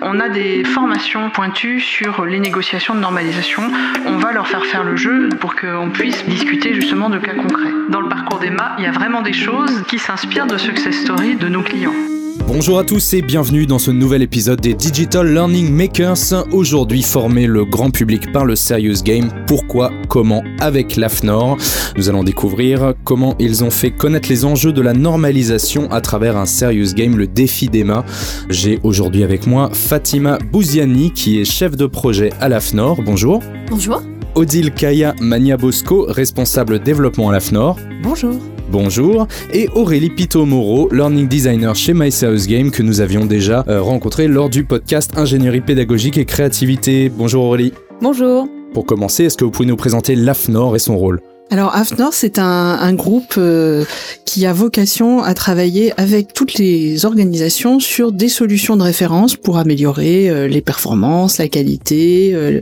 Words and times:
On 0.00 0.20
a 0.20 0.28
des 0.28 0.64
formations 0.64 1.30
pointues 1.30 1.80
sur 1.80 2.24
les 2.24 2.38
négociations 2.38 2.94
de 2.94 3.00
normalisation. 3.00 3.62
On 4.06 4.16
va 4.18 4.32
leur 4.32 4.46
faire 4.46 4.64
faire 4.64 4.84
le 4.84 4.96
jeu 4.96 5.28
pour 5.40 5.56
qu'on 5.56 5.90
puisse 5.90 6.24
discuter 6.26 6.72
justement 6.74 7.10
de 7.10 7.18
cas 7.18 7.34
concrets. 7.34 7.72
Dans 7.88 8.00
le 8.00 8.08
parcours 8.08 8.38
d'Emma, 8.38 8.76
il 8.78 8.84
y 8.84 8.86
a 8.86 8.92
vraiment 8.92 9.22
des 9.22 9.32
choses 9.32 9.82
qui 9.88 9.98
s'inspirent 9.98 10.46
de 10.46 10.56
success 10.56 10.94
stories 11.02 11.36
de 11.36 11.48
nos 11.48 11.62
clients. 11.62 12.17
Bonjour 12.48 12.78
à 12.78 12.84
tous 12.84 13.12
et 13.12 13.20
bienvenue 13.20 13.66
dans 13.66 13.78
ce 13.78 13.90
nouvel 13.90 14.22
épisode 14.22 14.58
des 14.58 14.72
Digital 14.72 15.30
Learning 15.30 15.70
Makers. 15.70 16.46
Aujourd'hui 16.50 17.02
formé 17.02 17.46
le 17.46 17.66
grand 17.66 17.90
public 17.90 18.32
par 18.32 18.46
le 18.46 18.56
Serious 18.56 19.02
Game. 19.04 19.28
Pourquoi, 19.46 19.92
comment, 20.08 20.42
avec 20.58 20.96
l'AFNOR. 20.96 21.58
Nous 21.98 22.08
allons 22.08 22.24
découvrir 22.24 22.94
comment 23.04 23.36
ils 23.38 23.64
ont 23.64 23.70
fait 23.70 23.90
connaître 23.90 24.30
les 24.30 24.46
enjeux 24.46 24.72
de 24.72 24.80
la 24.80 24.94
normalisation 24.94 25.90
à 25.92 26.00
travers 26.00 26.38
un 26.38 26.46
Serious 26.46 26.94
Game, 26.94 27.18
le 27.18 27.26
défi 27.26 27.68
d'Emma. 27.68 28.06
J'ai 28.48 28.80
aujourd'hui 28.82 29.24
avec 29.24 29.46
moi 29.46 29.68
Fatima 29.74 30.38
Bouziani 30.50 31.12
qui 31.12 31.38
est 31.38 31.44
chef 31.44 31.76
de 31.76 31.84
projet 31.84 32.30
à 32.40 32.48
l'AFNOR. 32.48 33.02
Bonjour. 33.02 33.42
Bonjour. 33.68 34.02
Odile 34.36 34.72
Kaya 34.72 35.14
Mania-Bosco, 35.20 36.06
responsable 36.08 36.78
développement 36.78 37.28
à 37.28 37.32
l'AFNOR. 37.32 37.76
Bonjour. 38.02 38.40
Bonjour, 38.70 39.26
et 39.52 39.68
Aurélie 39.74 40.10
Pito-Moreau, 40.10 40.90
learning 40.92 41.26
designer 41.26 41.74
chez 41.74 41.94
My 41.94 42.10
Game 42.46 42.70
que 42.70 42.82
nous 42.82 43.00
avions 43.00 43.24
déjà 43.24 43.64
euh, 43.66 43.80
rencontré 43.80 44.28
lors 44.28 44.50
du 44.50 44.64
podcast 44.64 45.16
Ingénierie 45.16 45.62
pédagogique 45.62 46.18
et 46.18 46.26
créativité. 46.26 47.08
Bonjour 47.08 47.44
Aurélie. 47.44 47.72
Bonjour. 48.02 48.46
Pour 48.74 48.84
commencer, 48.84 49.24
est-ce 49.24 49.38
que 49.38 49.44
vous 49.44 49.50
pouvez 49.50 49.68
nous 49.68 49.76
présenter 49.76 50.14
l'AFNOR 50.14 50.76
et 50.76 50.78
son 50.78 50.98
rôle? 50.98 51.20
Alors 51.50 51.74
AFNOR, 51.74 52.12
c'est 52.12 52.38
un, 52.38 52.44
un, 52.44 52.92
groupe 52.92 53.34
euh, 53.38 53.86
qui 54.26 54.44
a 54.44 54.52
vocation 54.52 55.22
à 55.22 55.32
travailler 55.32 55.94
avec 55.96 56.34
toutes 56.34 56.54
les 56.54 57.06
organisations 57.06 57.80
sur 57.80 58.12
des 58.12 58.28
solutions 58.28 58.76
de 58.76 58.82
référence 58.82 59.34
pour 59.34 59.56
améliorer 59.56 60.28
euh, 60.28 60.46
les 60.46 60.60
performances, 60.60 61.38
la 61.38 61.48
qualité, 61.48 62.32
euh, 62.34 62.60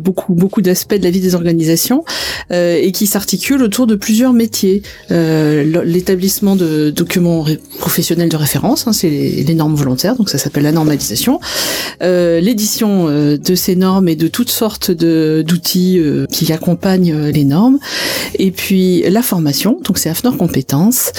beaucoup 0.00 0.34
beaucoup 0.34 0.60
d'aspects 0.60 0.96
de 0.96 1.04
la 1.04 1.10
vie 1.10 1.20
des 1.20 1.36
organisations 1.36 2.04
et 2.50 2.92
qui 2.92 3.06
s'articule 3.06 3.62
autour 3.62 3.86
de 3.86 3.94
plusieurs 3.94 4.32
métiers. 4.32 4.82
L'établissement 5.10 6.56
de 6.56 6.90
documents 6.90 7.44
professionnels 7.78 8.28
de 8.28 8.36
référence, 8.36 8.86
hein, 8.86 8.92
c'est 8.92 9.10
les, 9.10 9.44
les, 9.44 9.54
normes 9.54 9.74
volontaires, 9.74 10.16
donc 10.16 10.28
ça 10.28 10.38
s'appelle 10.38 10.64
la 10.64 10.72
normalisation. 10.72 11.40
L'édition 12.00 13.06
de 13.06 13.54
ces 13.54 13.76
normes 13.76 14.08
et 14.08 14.16
de 14.16 14.28
toutes 14.28 14.50
sortes 14.50 14.90
d'outils 14.90 16.00
qui 16.30 16.52
accompagnent 16.52 17.28
les 17.28 17.44
normes 17.44 17.78
et 18.38 18.50
puis 18.50 19.02
la 19.08 19.22
formation, 19.22 19.78
donc 19.82 19.98
c'est 19.98 20.08
AFNOR 20.08 20.36
compétences, 20.36 21.12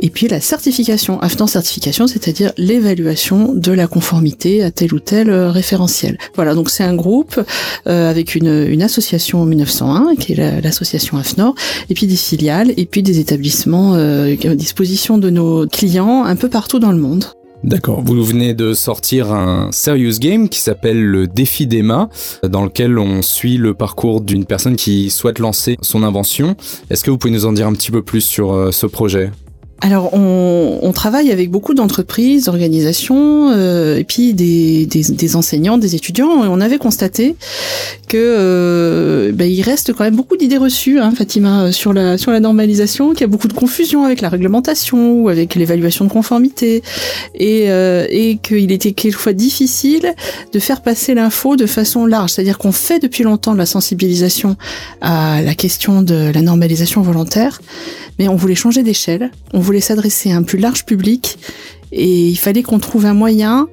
et 0.00 0.10
puis 0.10 0.28
la 0.28 0.40
certification, 0.40 1.20
AFNOR 1.20 1.48
certification, 1.48 2.06
c'est-à-dire 2.06 2.52
l'évaluation 2.56 3.52
de 3.54 3.72
la 3.72 3.86
conformité 3.86 4.62
à 4.62 4.70
tel 4.70 4.94
ou 4.94 5.00
tel 5.00 5.30
euh, 5.30 5.50
référentiel. 5.50 6.18
Voilà, 6.34 6.54
donc 6.54 6.70
c'est 6.70 6.84
un 6.84 6.94
groupe 6.94 7.40
euh, 7.86 8.10
avec 8.10 8.34
une, 8.34 8.82
association 8.82 9.40
en 9.40 9.46
1901, 9.46 10.16
qui 10.16 10.32
est 10.32 10.62
l'association 10.62 11.16
AFNOR, 11.16 11.54
et 11.88 11.94
puis 11.94 12.06
des 12.06 12.16
filiales, 12.16 12.72
et 12.76 12.84
puis 12.84 13.02
des 13.02 13.18
établissements 13.18 13.94
euh, 13.94 14.34
à 14.44 14.54
disposition 14.54 15.18
de 15.18 15.30
nos 15.30 15.66
clients 15.66 16.24
un 16.24 16.36
peu 16.36 16.48
partout 16.48 16.78
dans 16.78 16.92
le 16.92 16.98
monde. 16.98 17.24
D'accord, 17.64 18.02
vous 18.02 18.22
venez 18.22 18.52
de 18.52 18.74
sortir 18.74 19.32
un 19.32 19.72
serious 19.72 20.18
game 20.20 20.50
qui 20.50 20.60
s'appelle 20.60 21.02
le 21.02 21.26
défi 21.26 21.66
d'Emma, 21.66 22.10
dans 22.42 22.62
lequel 22.62 22.98
on 22.98 23.22
suit 23.22 23.56
le 23.56 23.72
parcours 23.72 24.20
d'une 24.20 24.44
personne 24.44 24.76
qui 24.76 25.08
souhaite 25.08 25.38
lancer 25.38 25.78
son 25.80 26.02
invention. 26.02 26.56
Est-ce 26.90 27.02
que 27.02 27.10
vous 27.10 27.16
pouvez 27.16 27.32
nous 27.32 27.46
en 27.46 27.54
dire 27.54 27.66
un 27.66 27.72
petit 27.72 27.90
peu 27.90 28.02
plus 28.02 28.20
sur 28.20 28.52
euh, 28.52 28.70
ce 28.70 28.84
projet? 28.86 29.30
Alors, 29.84 30.14
on, 30.14 30.78
on, 30.80 30.92
travaille 30.92 31.30
avec 31.30 31.50
beaucoup 31.50 31.74
d'entreprises, 31.74 32.46
d'organisations, 32.46 33.50
euh, 33.50 33.98
et 33.98 34.04
puis 34.04 34.32
des, 34.32 34.86
des, 34.86 35.02
des, 35.02 35.36
enseignants, 35.36 35.76
des 35.76 35.94
étudiants. 35.94 36.42
Et 36.42 36.48
on 36.48 36.62
avait 36.62 36.78
constaté 36.78 37.36
que 38.08 38.16
euh, 38.16 39.32
ben, 39.32 39.44
il 39.44 39.60
reste 39.60 39.92
quand 39.92 40.04
même 40.04 40.16
beaucoup 40.16 40.38
d'idées 40.38 40.56
reçues, 40.56 41.00
hein, 41.00 41.12
Fatima, 41.14 41.70
sur 41.70 41.92
la 41.92 42.16
sur 42.16 42.30
la 42.30 42.40
normalisation, 42.40 43.10
qu'il 43.10 43.20
y 43.20 43.24
a 43.24 43.26
beaucoup 43.26 43.46
de 43.46 43.52
confusion 43.52 44.04
avec 44.04 44.22
la 44.22 44.30
réglementation 44.30 45.20
ou 45.20 45.28
avec 45.28 45.54
l'évaluation 45.54 46.06
de 46.06 46.10
conformité, 46.10 46.82
et, 47.34 47.64
euh, 47.68 48.06
et 48.08 48.38
qu'il 48.38 48.72
était 48.72 48.92
quelquefois 48.92 49.34
difficile 49.34 50.14
de 50.54 50.58
faire 50.60 50.80
passer 50.80 51.12
l'info 51.12 51.56
de 51.56 51.66
façon 51.66 52.06
large. 52.06 52.30
C'est-à-dire 52.30 52.56
qu'on 52.56 52.72
fait 52.72 53.00
depuis 53.00 53.22
longtemps 53.22 53.52
de 53.52 53.58
la 53.58 53.66
sensibilisation 53.66 54.56
à 55.02 55.42
la 55.42 55.54
question 55.54 56.00
de 56.00 56.32
la 56.32 56.40
normalisation 56.40 57.02
volontaire 57.02 57.60
mais 58.18 58.28
on 58.28 58.36
voulait 58.36 58.54
changer 58.54 58.82
d'échelle, 58.82 59.30
on 59.52 59.60
voulait 59.60 59.73
s'adresser 59.80 60.32
à 60.32 60.36
un 60.36 60.42
plus 60.42 60.58
large 60.58 60.84
public 60.84 61.38
et 61.92 62.28
il 62.28 62.36
fallait 62.36 62.62
qu'on 62.62 62.78
trouve 62.78 63.06
un 63.06 63.14
moyen 63.14 63.68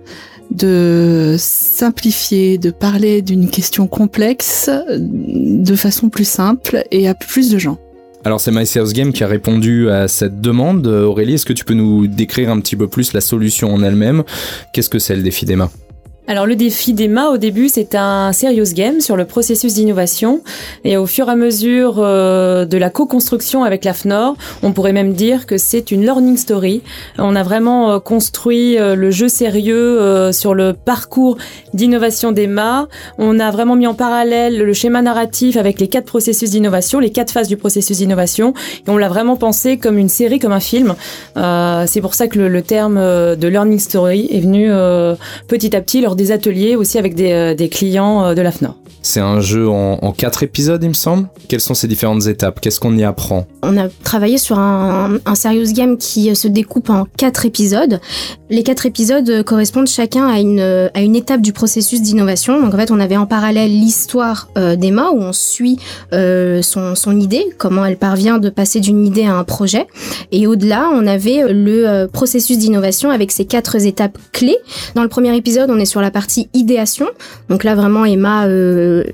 de 0.52 1.36
simplifier, 1.38 2.58
de 2.58 2.72
parler 2.72 3.22
d'une 3.22 3.50
question 3.50 3.88
complexe 3.88 4.70
de 4.90 5.76
façon 5.76 6.10
plus 6.10 6.28
simple 6.28 6.84
et 6.92 7.08
à 7.08 7.16
plus 7.16 7.50
de 7.50 7.58
gens. 7.58 7.78
Alors 8.24 8.40
c'est 8.40 8.52
My 8.52 8.66
Game 8.94 9.14
qui 9.14 9.24
a 9.24 9.28
répondu 9.28 9.90
à 9.90 10.08
cette 10.08 10.42
demande. 10.42 10.86
Aurélie, 10.86 11.36
est-ce 11.36 11.46
que 11.46 11.54
tu 11.54 11.66
peux 11.66 11.74
nous 11.74 12.06
décrire 12.08 12.52
un 12.52 12.60
petit 12.60 12.76
peu 12.76 12.88
plus 12.88 13.14
la 13.14 13.22
solution 13.22 13.74
en 13.74 13.82
elle-même? 13.82 14.24
Qu'est-ce 14.74 14.90
que 14.90 15.00
c'est 15.00 15.16
le 15.16 15.24
défi 15.24 15.46
d'Emma? 15.46 15.72
Alors 16.28 16.46
le 16.46 16.56
défi 16.56 16.94
d'Emma 16.94 17.30
au 17.30 17.38
début 17.38 17.68
c'est 17.68 17.96
un 17.96 18.32
serious 18.32 18.74
game 18.74 19.02
sur 19.02 19.18
le 19.18 19.26
processus 19.26 19.74
d'innovation 19.74 20.42
et 20.84 20.96
au 20.96 21.08
fur 21.08 21.28
et 21.28 21.32
à 21.32 21.36
mesure 21.36 21.96
euh, 21.98 22.66
de 22.66 22.78
la 22.78 22.90
co-construction 22.90 23.64
avec 23.64 23.84
la 23.84 23.94
FNOR, 23.94 24.36
on 24.62 24.72
pourrait 24.72 24.94
même 24.94 25.14
dire 25.14 25.46
que 25.46 25.58
c'est 25.58 25.92
une 25.92 26.04
learning 26.04 26.38
story. 26.38 26.84
On 27.18 27.36
a 27.36 27.44
vraiment 27.44 27.92
euh, 27.92 28.00
construit 28.00 28.78
euh, 28.78 28.96
le 28.96 29.12
jeu 29.12 29.28
sérieux 29.28 30.32
sur 30.32 30.54
le 30.54 30.74
parcours 30.74 31.38
d'innovation 31.74 32.32
d'Emma. 32.32 32.88
On 33.18 33.40
a 33.40 33.50
vraiment 33.52 33.76
mis 33.76 33.88
en 33.88 33.94
parallèle 33.94 34.60
le 34.60 34.74
schéma 34.74 35.02
narratif 35.02 35.58
avec 35.58 35.80
les 35.80 35.88
quatre 35.88 36.06
processus 36.06 36.52
d'innovation, 36.52 37.00
les 37.00 37.12
quatre 37.12 37.32
phases 37.32 37.48
du 37.48 37.58
processus 37.58 37.98
d'innovation 37.98 38.54
et 38.88 38.90
on 38.90 38.98
l'a 38.98 39.10
vraiment 39.10 39.38
pensé 39.38 39.78
comme 39.78 39.98
une 39.98 40.10
série, 40.10 40.40
comme 40.40 40.52
un 40.52 40.60
film. 40.60 40.96
c'est 41.36 42.02
pour 42.02 42.14
ça 42.14 42.28
que 42.28 42.38
le, 42.38 42.48
le, 42.48 42.62
terme 42.62 42.96
de 42.96 43.48
learning 43.48 43.80
story 43.80 44.28
est 44.32 44.40
venu 44.40 44.70
petit 45.48 45.76
à 45.76 45.82
petit 45.82 46.02
des 46.16 46.32
ateliers 46.32 46.76
aussi 46.76 46.98
avec 46.98 47.16
des, 47.16 47.32
euh, 47.32 47.68
clients 47.68 48.24
euh, 48.24 48.34
de 48.34 48.42
la 48.42 48.52
FNOR. 48.52 48.76
C'est 49.04 49.20
un 49.20 49.40
jeu 49.40 49.68
en, 49.68 49.98
en, 50.02 50.12
quatre 50.12 50.44
épisodes, 50.44 50.82
il 50.84 50.90
me 50.90 50.94
semble. 50.94 51.28
Quelles 51.48 51.62
sont 51.62 51.74
ces 51.74 51.88
différentes 51.88 52.28
étapes? 52.28 52.60
Qu'est-ce 52.62 52.80
qu'on 52.80 52.96
y 52.96 53.04
apprend? 53.04 53.48
On 53.64 53.76
a 53.78 53.88
travaillé 54.04 54.38
sur 54.38 54.60
un, 54.60 55.18
un, 55.26 55.36
serious 55.36 55.74
game 55.74 55.98
qui 55.98 56.30
euh, 56.30 56.36
se 56.36 56.48
découpe 56.48 56.90
en 56.92 57.06
quatre 57.18 57.46
épisodes. 57.48 58.00
Les 58.52 58.62
quatre 58.62 58.86
épisodes 58.86 59.44
correspondent 59.44 59.88
chacun 59.88 60.28
à 60.28 60.40
une, 60.40 60.60
à 60.94 61.02
une 61.02 61.16
étape 61.16 61.42
du 61.42 61.52
processus 61.52 62.02
d'innovation. 62.02 62.62
Donc 62.62 62.74
en 62.74 62.78
fait, 62.78 62.92
on 62.92 63.00
avait 63.00 63.18
en 63.18 63.26
parallèle 63.26 63.72
l'histoire 63.72 64.50
euh, 64.58 64.76
d'Emma 64.76 65.10
où 65.12 65.20
on 65.20 65.34
suit 65.34 65.80
euh, 66.14 66.62
son, 66.62 66.94
son 66.96 67.20
idée, 67.20 67.46
comment 67.58 67.86
elle 67.86 67.98
parvient 67.98 68.38
de 68.38 68.50
passer 68.50 68.82
d'une 68.82 69.06
idée 69.06 69.24
à 69.24 69.36
un 69.36 69.44
projet. 69.44 69.88
Et 70.32 70.46
au-delà, 70.46 70.90
on 70.94 71.08
avait 71.08 71.46
le 71.52 72.06
processus 72.06 72.58
d'innovation 72.58 73.10
avec 73.10 73.32
ses 73.32 73.46
quatre 73.46 73.84
étapes 73.84 74.18
clés. 74.32 74.58
Dans 74.96 75.04
le 75.04 75.10
premier 75.10 75.36
épisode, 75.36 75.72
on 75.72 75.80
est 75.80 75.86
sur 75.86 76.02
la 76.02 76.12
partie 76.12 76.50
idéation. 76.54 77.08
Donc 77.50 77.64
là, 77.64 77.74
vraiment, 77.74 78.06
Emma 78.06 78.46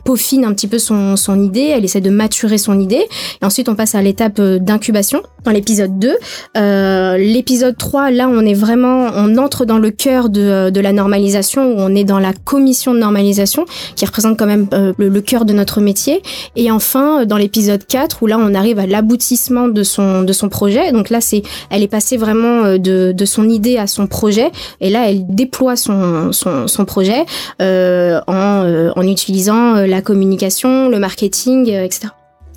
peaufine 0.04 0.46
un 0.46 0.54
petit 0.54 0.68
peu 0.68 0.80
son, 0.80 1.16
son, 1.16 1.42
idée, 1.42 1.74
elle 1.76 1.86
essaie 1.86 2.02
de 2.02 2.10
maturer 2.10 2.58
son 2.58 2.80
idée. 2.80 3.06
Et 3.42 3.46
ensuite, 3.46 3.70
on 3.70 3.76
passe 3.76 3.96
à 3.96 4.02
l'étape 4.02 4.40
euh, 4.40 4.60
d'incubation 4.60 5.22
dans 5.48 5.54
l'épisode 5.54 5.98
2. 5.98 6.18
Euh, 6.58 7.18
l'épisode 7.18 7.78
3, 7.78 8.12
là, 8.12 8.28
on 8.30 8.42
est 8.42 8.54
vraiment, 8.54 9.08
on 9.16 9.38
entre 9.38 9.64
dans 9.64 9.80
le 9.80 9.92
cœur 9.92 10.28
de, 10.28 10.42
euh, 10.42 10.72
de, 10.72 10.82
la 10.82 10.92
normalisation, 10.92 11.72
où 11.72 11.76
on 11.78 11.96
est 11.96 12.04
dans 12.04 12.20
la 12.20 12.34
commission 12.34 12.94
de 12.94 13.00
normalisation, 13.00 13.66
qui 13.96 14.06
représente 14.06 14.38
quand 14.38 14.46
même 14.46 14.68
euh, 14.74 14.92
le, 14.98 15.22
cœur 15.22 15.46
de 15.46 15.54
notre 15.54 15.80
métier. 15.80 16.22
Et 16.58 16.70
enfin, 16.70 17.26
dans 17.26 17.38
l'épisode 17.38 17.86
4, 17.88 18.24
où 18.24 18.28
là, 18.28 18.38
on 18.38 18.54
arrive 18.54 18.78
à 18.78 18.88
l'aboutissement 18.88 19.70
de 19.70 19.84
son, 19.84 20.24
de 20.24 20.34
son 20.34 20.50
projet. 20.50 20.92
Donc 20.92 21.10
là, 21.10 21.22
c'est, 21.22 21.44
elle 21.70 21.82
est 21.82 21.88
passée 21.88 22.18
vraiment 22.18 22.78
de, 22.78 23.14
de 23.14 23.26
son 23.26 23.48
idée 23.48 23.78
à 23.78 23.88
son 23.88 24.06
projet. 24.06 24.52
Et 24.82 24.90
là, 24.90 25.10
elle 25.10 25.26
déploie 25.28 25.78
son, 25.78 26.34
son, 26.34 26.68
son 26.68 26.86
projet 26.86 27.26
euh, 27.62 28.20
en, 28.28 28.92
en, 28.96 29.08
utilisant 29.08 29.67
euh, 29.76 29.88
la 29.88 30.02
communication, 30.02 30.90
le 30.90 31.00
marketing, 31.00 31.70
etc. 31.70 32.08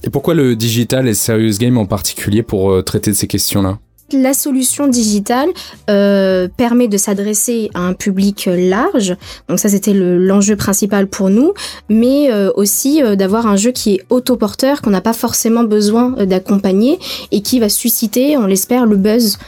Et 0.03 0.11
pourquoi 0.11 0.35
le 0.35 0.57
digital 0.57 1.09
et 1.09 1.15
Serious 1.15 1.59
Game 1.59 1.77
en 1.77 1.87
particulier 1.87 2.43
pour 2.43 2.83
traiter 2.85 3.11
de 3.11 3.17
ces 3.17 3.27
questions-là? 3.27 3.79
La 4.12 4.35
solution 4.35 4.89
digitale 4.89 5.51
euh, 5.89 6.49
permet 6.57 6.89
de 6.89 6.97
s'adresser 6.97 7.71
à 7.75 7.81
un 7.81 7.93
public 7.93 8.49
large, 8.53 9.17
donc 9.49 9.61
ça 9.61 9.69
c'était 9.69 9.93
l'enjeu 9.95 10.55
le, 10.55 10.57
principal 10.57 11.07
pour 11.07 11.31
nous, 11.31 11.55
mais 11.89 12.33
euh, 12.33 12.51
aussi 12.57 13.03
euh, 13.03 13.15
d'avoir 13.15 13.47
un 13.47 13.57
jeu 13.57 13.71
qui 13.71 13.95
est 13.95 14.01
autoporteur, 14.11 14.83
qu'on 14.83 14.91
n'a 14.91 15.01
pas 15.01 15.12
forcément 15.12 15.62
besoin 15.62 16.11
d'accompagner 16.25 16.99
et 17.31 17.41
qui 17.41 17.61
va 17.61 17.69
susciter, 17.69 18.37
on 18.37 18.47
l'espère, 18.47 18.85
le 18.85 18.97
buzz 18.97 19.39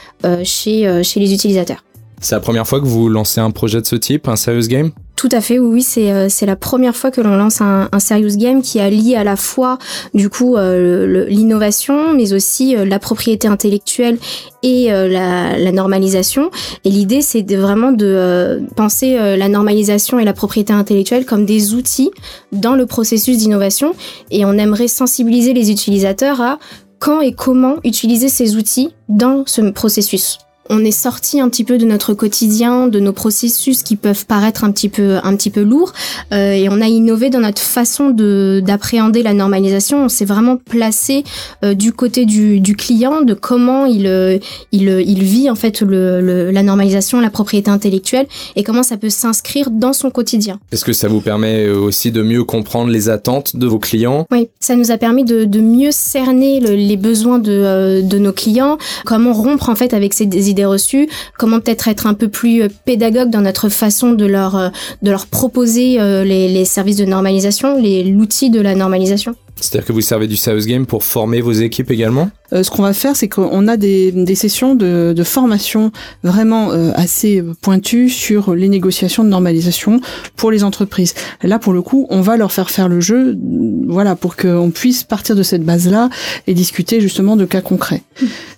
chez, 0.44 1.03
chez 1.03 1.20
les 1.20 1.35
utilisateurs. 1.35 1.82
C'est 2.20 2.37
la 2.37 2.41
première 2.41 2.67
fois 2.67 2.81
que 2.81 2.87
vous 2.87 3.09
lancez 3.09 3.41
un 3.41 3.50
projet 3.50 3.81
de 3.81 3.87
ce 3.87 3.97
type, 3.97 4.29
un 4.29 4.37
serious 4.37 4.69
game? 4.69 4.93
Tout 5.23 5.29
à 5.31 5.41
fait, 5.41 5.61
oui, 5.61 5.83
c'est 5.83 6.29
c'est 6.29 6.47
la 6.47 6.57
première 6.57 6.97
fois 6.97 7.13
que 7.13 7.21
l'on 7.21 7.37
lance 7.37 7.61
un, 7.61 7.89
serious 8.01 8.37
game 8.37 8.61
qui 8.61 8.81
allie 8.81 9.15
à 9.15 9.23
la 9.23 9.37
fois 9.37 9.79
du 10.15 10.29
coup 10.29 10.57
l'innovation, 10.57 12.13
mais 12.13 12.33
aussi 12.33 12.75
la 12.75 12.99
propriété 12.99 13.47
intellectuelle 13.47 14.19
et 14.65 14.89
la, 14.89 15.57
la, 15.57 15.71
normalisation. 15.71 16.51
Et 16.85 16.91
l'idée, 16.91 17.23
c'est 17.23 17.49
vraiment 17.55 17.93
de 17.93 18.63
penser 18.75 19.15
la 19.15 19.49
normalisation 19.49 20.19
et 20.19 20.25
la 20.25 20.33
propriété 20.33 20.73
intellectuelle 20.73 21.25
comme 21.25 21.47
des 21.47 21.73
outils 21.73 22.11
dans 22.51 22.75
le 22.75 22.87
processus 22.87 23.39
d'innovation. 23.39 23.95
Et 24.33 24.45
on 24.45 24.55
aimerait 24.55 24.89
sensibiliser 24.89 25.53
les 25.53 25.71
utilisateurs 25.71 26.41
à 26.41 26.59
quand 26.99 27.21
et 27.21 27.33
comment 27.33 27.77
utiliser 27.85 28.29
ces 28.29 28.57
outils 28.57 28.93
dans 29.09 29.45
ce 29.47 29.61
processus 29.71 30.41
on 30.70 30.85
est 30.85 30.91
sorti 30.91 31.41
un 31.41 31.49
petit 31.49 31.64
peu 31.64 31.79
de 31.79 31.85
notre 31.85 32.14
quotidien, 32.14 32.88
de 32.88 33.00
nos 33.00 33.12
processus 33.12 33.82
qui 33.82 33.97
peuvent 33.97 34.26
paraître 34.26 34.64
un 34.64 34.70
petit 34.70 34.88
peu 34.88 35.19
un 35.23 35.35
petit 35.37 35.50
peu 35.50 35.62
lourds, 35.62 35.93
euh, 36.32 36.53
et 36.53 36.69
on 36.69 36.81
a 36.81 36.87
innové 36.87 37.31
dans 37.31 37.41
notre 37.41 37.62
façon 37.62 38.11
de 38.11 38.62
d'appréhender 38.64 39.23
la 39.23 39.35
normalisation. 39.35 40.05
On 40.05 40.09
s'est 40.09 40.25
vraiment 40.25 40.56
placé 40.56 41.25
euh, 41.64 41.75
du 41.75 41.93
côté 41.93 42.25
du, 42.25 42.61
du, 42.61 42.76
client, 42.76 43.23
de 43.23 43.35
comment 43.35 43.87
il 43.87 44.06
euh, 44.06 44.38
il, 44.70 44.88
il 44.88 45.23
vit 45.23 45.50
en 45.50 45.55
fait 45.55 45.81
le, 45.81 46.50
la 46.50 46.62
normalisation, 46.62 47.20
la 47.20 47.31
propriété 47.31 47.70
intellectuelle, 47.70 48.26
et 48.56 48.62
comment 48.62 48.82
ça 48.82 48.97
peut 48.97 49.11
s'inscrire 49.11 49.70
dans 49.70 49.93
son 49.93 50.11
quotidien. 50.11 50.61
Est-ce 50.70 50.85
que 50.85 50.93
ça 50.93 51.09
vous 51.09 51.20
permet 51.20 51.69
aussi 51.69 52.12
de 52.12 52.23
mieux 52.23 52.44
comprendre 52.44 52.91
les 52.91 53.09
attentes 53.09 53.56
de 53.56 53.67
vos 53.67 53.79
clients? 53.79 54.26
Oui, 54.31 54.49
ça 54.61 54.76
nous 54.76 54.91
a 54.91 54.99
permis 54.99 55.25
de, 55.25 55.44
de 55.44 55.61
mieux 55.61 55.91
cerner 55.91 56.61
les 56.61 56.97
besoins 56.97 57.38
de, 57.38 58.00
de 58.03 58.19
nos 58.19 58.32
clients, 58.32 58.79
comment 59.05 59.32
rompre 59.32 59.69
en 59.69 59.75
fait 59.75 59.93
avec 59.94 60.14
ces 60.14 60.26
idées 60.52 60.64
reçus, 60.64 61.08
comment 61.38 61.60
peut-être 61.60 61.88
être 61.88 62.06
un 62.06 62.14
peu 62.14 62.28
plus 62.28 62.62
euh, 62.62 62.69
pédagogue 62.84 63.31
dans 63.31 63.40
notre 63.40 63.69
façon 63.69 64.12
de 64.12 64.25
leur, 64.25 64.56
euh, 64.56 64.69
de 65.02 65.10
leur 65.10 65.26
proposer 65.26 66.00
euh, 66.00 66.22
les, 66.25 66.49
les 66.49 66.64
services 66.64 66.96
de 66.96 67.04
normalisation, 67.04 67.76
l'outil 67.76 68.50
de 68.50 68.60
la 68.60 68.75
normalisation? 68.75 69.34
C'est-à-dire 69.62 69.87
que 69.87 69.93
vous 69.93 70.00
servez 70.00 70.26
du 70.26 70.37
Serious 70.37 70.67
Game 70.67 70.87
pour 70.87 71.05
former 71.05 71.41
vos 71.41 71.53
équipes 71.53 71.91
également 71.91 72.31
euh, 72.53 72.62
Ce 72.62 72.70
qu'on 72.70 72.82
va 72.82 72.93
faire, 72.93 73.14
c'est 73.14 73.29
qu'on 73.29 73.69
a 73.69 73.76
des, 73.76 74.11
des, 74.11 74.35
sessions 74.35 74.75
de, 74.75 75.14
de 75.17 75.25
formation 75.25 75.93
vraiment 76.25 76.73
euh, 76.73 76.91
assez 76.94 77.43
pointues 77.61 78.09
sur 78.09 78.55
les 78.55 78.69
négociations 78.69 79.23
de 79.23 79.29
normalisation 79.29 80.00
pour 80.37 80.50
les 80.50 80.64
entreprises. 80.64 81.14
Là, 81.43 81.59
pour 81.59 81.73
le 81.73 81.81
coup, 81.81 82.06
on 82.11 82.20
va 82.20 82.37
leur 82.37 82.50
faire 82.50 82.70
faire 82.70 82.88
le 82.88 83.00
jeu, 83.00 83.38
voilà, 83.87 84.17
pour 84.17 84.37
qu'on 84.37 84.70
puisse 84.70 85.05
partir 85.05 85.37
de 85.37 85.43
cette 85.43 85.64
base-là 85.64 86.11
et 86.47 86.55
discuter 86.55 87.00
justement 87.00 87.37
de 87.37 87.44
cas 87.44 87.61
concrets. 87.61 88.03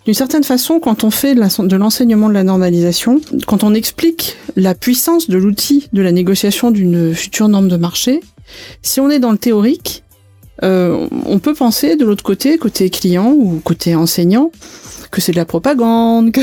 D'une 0.06 0.14
certaine 0.14 0.44
façon, 0.44 0.80
quand 0.80 1.04
on 1.04 1.10
fait 1.10 1.34
de 1.34 1.76
l'enseignement 1.76 2.28
de 2.28 2.34
la 2.34 2.44
normalisation, 2.44 3.20
quand 3.46 3.62
on 3.62 3.74
explique 3.74 4.36
la 4.56 4.74
puissance 4.74 5.28
de 5.28 5.36
l'outil 5.36 5.88
de 5.92 6.02
la 6.02 6.12
négociation 6.12 6.70
d'une 6.70 7.14
future 7.14 7.48
norme 7.48 7.68
de 7.68 7.76
marché, 7.76 8.20
si 8.82 9.00
on 9.00 9.10
est 9.10 9.18
dans 9.18 9.32
le 9.32 9.38
théorique, 9.38 10.03
euh, 10.62 11.08
on 11.26 11.38
peut 11.38 11.54
penser 11.54 11.96
de 11.96 12.04
l'autre 12.04 12.22
côté, 12.22 12.58
côté 12.58 12.90
client 12.90 13.32
ou 13.36 13.60
côté 13.64 13.94
enseignant, 13.94 14.52
que 15.10 15.20
c'est 15.20 15.32
de 15.32 15.36
la 15.36 15.44
propagande, 15.44 16.32
que, 16.32 16.40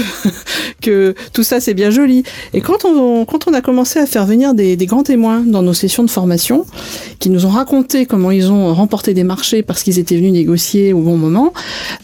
que 0.81 1.15
tout 1.33 1.43
ça 1.43 1.59
c'est 1.59 1.73
bien 1.73 1.89
joli. 1.91 2.23
Et 2.53 2.61
quand 2.61 2.85
on, 2.85 3.25
quand 3.25 3.47
on 3.47 3.53
a 3.53 3.61
commencé 3.61 3.99
à 3.99 4.05
faire 4.05 4.25
venir 4.25 4.53
des, 4.53 4.75
des, 4.75 4.85
grands 4.85 5.03
témoins 5.03 5.41
dans 5.41 5.61
nos 5.61 5.73
sessions 5.73 6.03
de 6.03 6.09
formation, 6.09 6.65
qui 7.19 7.29
nous 7.29 7.45
ont 7.45 7.49
raconté 7.49 8.05
comment 8.05 8.31
ils 8.31 8.51
ont 8.51 8.73
remporté 8.73 9.13
des 9.13 9.23
marchés 9.23 9.61
parce 9.61 9.83
qu'ils 9.83 9.99
étaient 9.99 10.15
venus 10.15 10.31
négocier 10.31 10.93
au 10.93 10.99
bon 10.99 11.17
moment, 11.17 11.53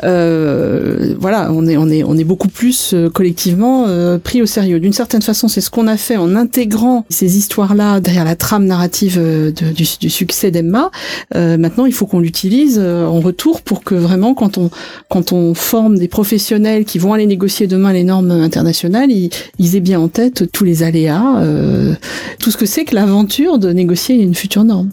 euh, 0.03 1.15
voilà, 1.19 1.51
on 1.51 1.67
est, 1.67 1.77
on, 1.77 1.89
est, 1.89 2.03
on 2.03 2.17
est 2.17 2.23
beaucoup 2.23 2.49
plus 2.49 2.93
euh, 2.93 3.09
collectivement 3.09 3.85
euh, 3.87 4.17
pris 4.17 4.41
au 4.41 4.45
sérieux. 4.45 4.79
D'une 4.79 4.93
certaine 4.93 5.21
façon, 5.21 5.47
c'est 5.47 5.61
ce 5.61 5.69
qu'on 5.69 5.87
a 5.87 5.97
fait 5.97 6.17
en 6.17 6.35
intégrant 6.35 7.05
ces 7.09 7.37
histoires-là 7.37 7.99
derrière 7.99 8.25
la 8.25 8.35
trame 8.35 8.65
narrative 8.65 9.17
de, 9.17 9.51
du, 9.51 9.85
du, 9.99 10.09
succès 10.09 10.51
d'Emma. 10.51 10.91
maintenant, 11.33 11.85
il 11.85 11.93
faut 11.97 12.05
qu'on 12.05 12.19
l'utilise 12.19 12.79
en 12.79 13.19
retour 13.19 13.61
pour 13.61 13.83
que 13.83 13.95
vraiment, 13.95 14.33
quand 14.33 14.57
on, 14.57 14.69
quand 15.09 15.31
on 15.31 15.53
forme 15.53 15.97
des 15.97 16.07
professionnels 16.07 16.85
qui 16.85 16.99
vont 16.99 17.13
aller 17.13 17.25
négocier 17.25 17.67
demain 17.67 17.93
les 17.93 18.03
normes 18.03 18.31
internationales, 18.31 19.09
ils, 19.11 19.75
aient 19.75 19.79
bien 19.81 19.99
en 19.99 20.07
tête 20.07 20.51
tous 20.51 20.63
les 20.63 20.83
aléas, 20.83 21.41
euh, 21.41 21.93
tout 22.39 22.51
ce 22.51 22.57
que 22.57 22.65
c'est 22.65 22.85
que 22.85 22.95
l'aventure 22.95 23.57
de 23.59 23.71
négocier 23.71 24.15
une 24.15 24.35
future 24.35 24.63
norme. 24.63 24.89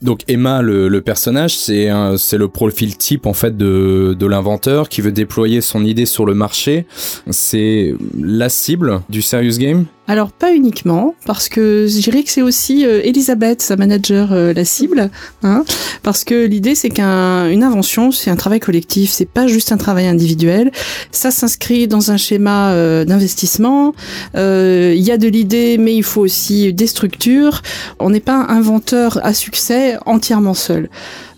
Donc 0.00 0.22
Emma, 0.28 0.62
le, 0.62 1.00
personnage, 1.00 1.56
c'est 1.56 1.88
c'est 2.18 2.38
le 2.38 2.46
profil 2.46 2.96
type 2.96 3.26
en 3.26 3.32
fait 3.32 3.56
de, 3.56 4.14
de 4.16 4.26
l'inventeur 4.26 4.88
qui 4.88 5.00
veut 5.00 5.10
déployer 5.10 5.60
son 5.60 5.84
idée 5.84 6.06
sur 6.06 6.24
le 6.24 6.34
marché. 6.34 6.86
C'est 7.30 7.94
la 8.16 8.48
cible 8.48 9.00
du 9.08 9.22
serious 9.22 9.58
game? 9.58 9.86
Alors 10.10 10.32
pas 10.32 10.54
uniquement, 10.54 11.14
parce 11.26 11.50
que 11.50 11.86
je 11.86 12.00
dirais 12.00 12.22
que 12.22 12.30
c'est 12.30 12.40
aussi 12.40 12.86
euh, 12.86 13.02
Elisabeth, 13.04 13.60
sa 13.60 13.76
manager, 13.76 14.32
euh, 14.32 14.54
la 14.54 14.64
cible, 14.64 15.10
hein, 15.42 15.64
parce 16.02 16.24
que 16.24 16.46
l'idée 16.46 16.74
c'est 16.74 16.88
qu'une 16.88 17.62
invention, 17.62 18.10
c'est 18.10 18.30
un 18.30 18.36
travail 18.36 18.58
collectif, 18.58 19.10
c'est 19.10 19.28
pas 19.28 19.46
juste 19.46 19.70
un 19.70 19.76
travail 19.76 20.06
individuel. 20.06 20.72
Ça 21.12 21.30
s'inscrit 21.30 21.88
dans 21.88 22.10
un 22.10 22.16
schéma 22.16 22.70
euh, 22.70 23.04
d'investissement. 23.04 23.92
Il 24.34 25.02
y 25.02 25.10
a 25.10 25.18
de 25.18 25.28
l'idée, 25.28 25.76
mais 25.76 25.94
il 25.94 26.02
faut 26.02 26.22
aussi 26.22 26.72
des 26.72 26.86
structures. 26.86 27.60
On 28.00 28.08
n'est 28.08 28.20
pas 28.20 28.46
inventeur 28.48 29.20
à 29.22 29.34
succès 29.34 29.98
entièrement 30.06 30.54
seul. 30.54 30.88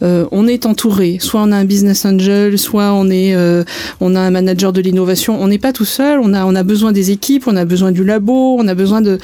Euh, 0.03 0.27
on 0.31 0.47
est 0.47 0.67
entouré. 0.67 1.19
Soit 1.21 1.41
on 1.43 1.53
a 1.53 1.57
un 1.57 1.65
business 1.65 2.05
angel, 2.05 2.59
soit 2.59 2.93
on 2.93 3.11
est, 3.11 3.35
euh, 3.35 3.65
on 4.01 4.15
a 4.15 4.21
un 4.21 4.31
manager 4.31 4.73
de 4.73 4.81
l'innovation. 4.81 5.41
On 5.41 5.49
n'est 5.49 5.59
pas 5.59 5.73
tout 5.73 5.85
seul. 5.85 6.21
On 6.23 6.33
a, 6.33 6.45
on 6.45 6.55
a 6.55 6.63
besoin 6.63 6.93
des 6.93 7.11
équipes, 7.11 7.47
on 7.47 7.57
a 7.57 7.65
besoin 7.65 7.93
du 7.93 8.05
labo, 8.05 8.57
on 8.59 8.67
a 8.69 8.75
besoin 8.75 9.01
de, 9.01 9.19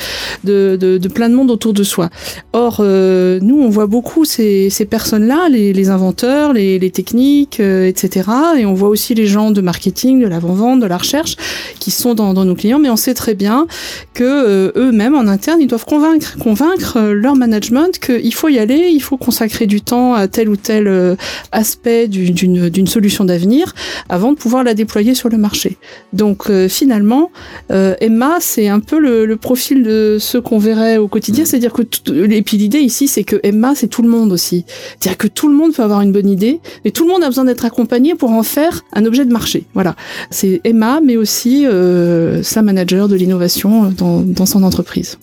de, 0.44 0.76
de, 0.76 1.08
plein 1.08 1.28
de 1.28 1.34
monde 1.34 1.50
autour 1.50 1.72
de 1.72 1.82
soi. 1.82 2.10
Or, 2.52 2.78
euh, 2.80 3.38
nous, 3.42 3.60
on 3.60 3.68
voit 3.68 3.86
beaucoup 3.86 4.24
ces, 4.24 4.70
ces 4.70 4.84
personnes-là, 4.84 5.48
les, 5.50 5.72
les 5.72 5.88
inventeurs, 5.90 6.52
les, 6.52 6.78
les 6.78 6.90
techniques, 6.90 7.60
etc. 7.60 8.30
Et 8.58 8.66
on 8.66 8.74
voit 8.74 8.88
aussi 8.88 9.14
les 9.14 9.26
gens 9.26 9.50
de 9.50 9.60
marketing, 9.60 10.22
de 10.22 10.26
l'avant-vente, 10.26 10.80
de 10.80 10.86
la 10.86 10.98
recherche, 10.98 11.36
qui 11.80 11.90
sont 11.90 12.14
dans, 12.14 12.34
dans 12.34 12.44
nos 12.44 12.54
clients. 12.54 12.78
Mais 12.78 12.90
on 12.90 12.96
sait 12.96 13.14
très 13.14 13.34
bien 13.34 13.66
que 14.14 14.72
eux-mêmes 14.76 15.14
en 15.14 15.26
interne, 15.26 15.60
ils 15.60 15.66
doivent 15.66 15.86
convaincre, 15.86 16.36
convaincre 16.38 17.00
leur 17.00 17.34
management 17.34 17.98
qu'il 17.98 18.34
faut 18.34 18.48
y 18.48 18.58
aller, 18.58 18.90
il 18.92 19.00
faut 19.00 19.16
consacrer 19.16 19.66
du 19.66 19.80
temps 19.80 20.14
à 20.14 20.28
tel 20.28 20.48
ou 20.48 20.56
tel 20.56 20.65
tel 20.66 20.88
euh, 20.88 21.14
aspect 21.52 22.08
d'une 22.08 22.86
solution 22.86 23.24
d'avenir 23.24 23.72
avant 24.08 24.32
de 24.32 24.36
pouvoir 24.36 24.64
la 24.64 24.74
déployer 24.74 25.14
sur 25.14 25.28
le 25.28 25.38
marché. 25.38 25.76
Donc 26.12 26.50
euh, 26.50 26.68
finalement, 26.68 27.30
euh, 27.70 27.94
Emma, 28.00 28.38
c'est 28.40 28.68
un 28.68 28.80
peu 28.80 28.98
le, 28.98 29.36
profil 29.36 29.82
de 29.82 30.16
ce 30.18 30.38
qu'on 30.38 30.58
verrait 30.58 30.96
au 30.96 31.08
quotidien, 31.08 31.44
mm. 31.44 31.46
c'est-à-dire 31.46 31.72
que 31.72 31.82
et 32.32 32.42
puis 32.42 32.56
l'idée 32.56 32.80
ici, 32.80 33.06
c'est 33.06 33.22
que 33.22 33.38
Emma, 33.42 33.74
c'est 33.74 33.86
tout 33.86 34.02
le 34.02 34.08
monde 34.08 34.32
aussi, 34.32 34.64
c'est-à-dire 34.98 35.18
que 35.18 35.28
tout 35.28 35.48
le 35.48 35.54
monde 35.54 35.72
peut 35.72 35.82
avoir 35.82 36.00
une 36.00 36.12
bonne 36.12 36.28
idée, 36.28 36.58
mais 36.84 36.90
tout 36.90 37.04
le 37.04 37.12
monde 37.12 37.22
a 37.22 37.26
besoin 37.26 37.44
d'être 37.44 37.64
accompagné 37.64 38.14
pour 38.14 38.30
en 38.30 38.42
faire 38.42 38.82
un 38.92 39.04
objet 39.04 39.24
de 39.24 39.32
marché. 39.32 39.64
Voilà, 39.74 39.94
c'est 40.30 40.60
Emma, 40.64 41.00
mais 41.04 41.16
aussi 41.16 41.66
sa 42.42 42.62
manager 42.62 43.08
de 43.08 43.14
l'innovation 43.14 43.92
dans, 43.96 44.20
dans 44.20 44.46
son 44.46 44.62
entreprise. 44.62 45.18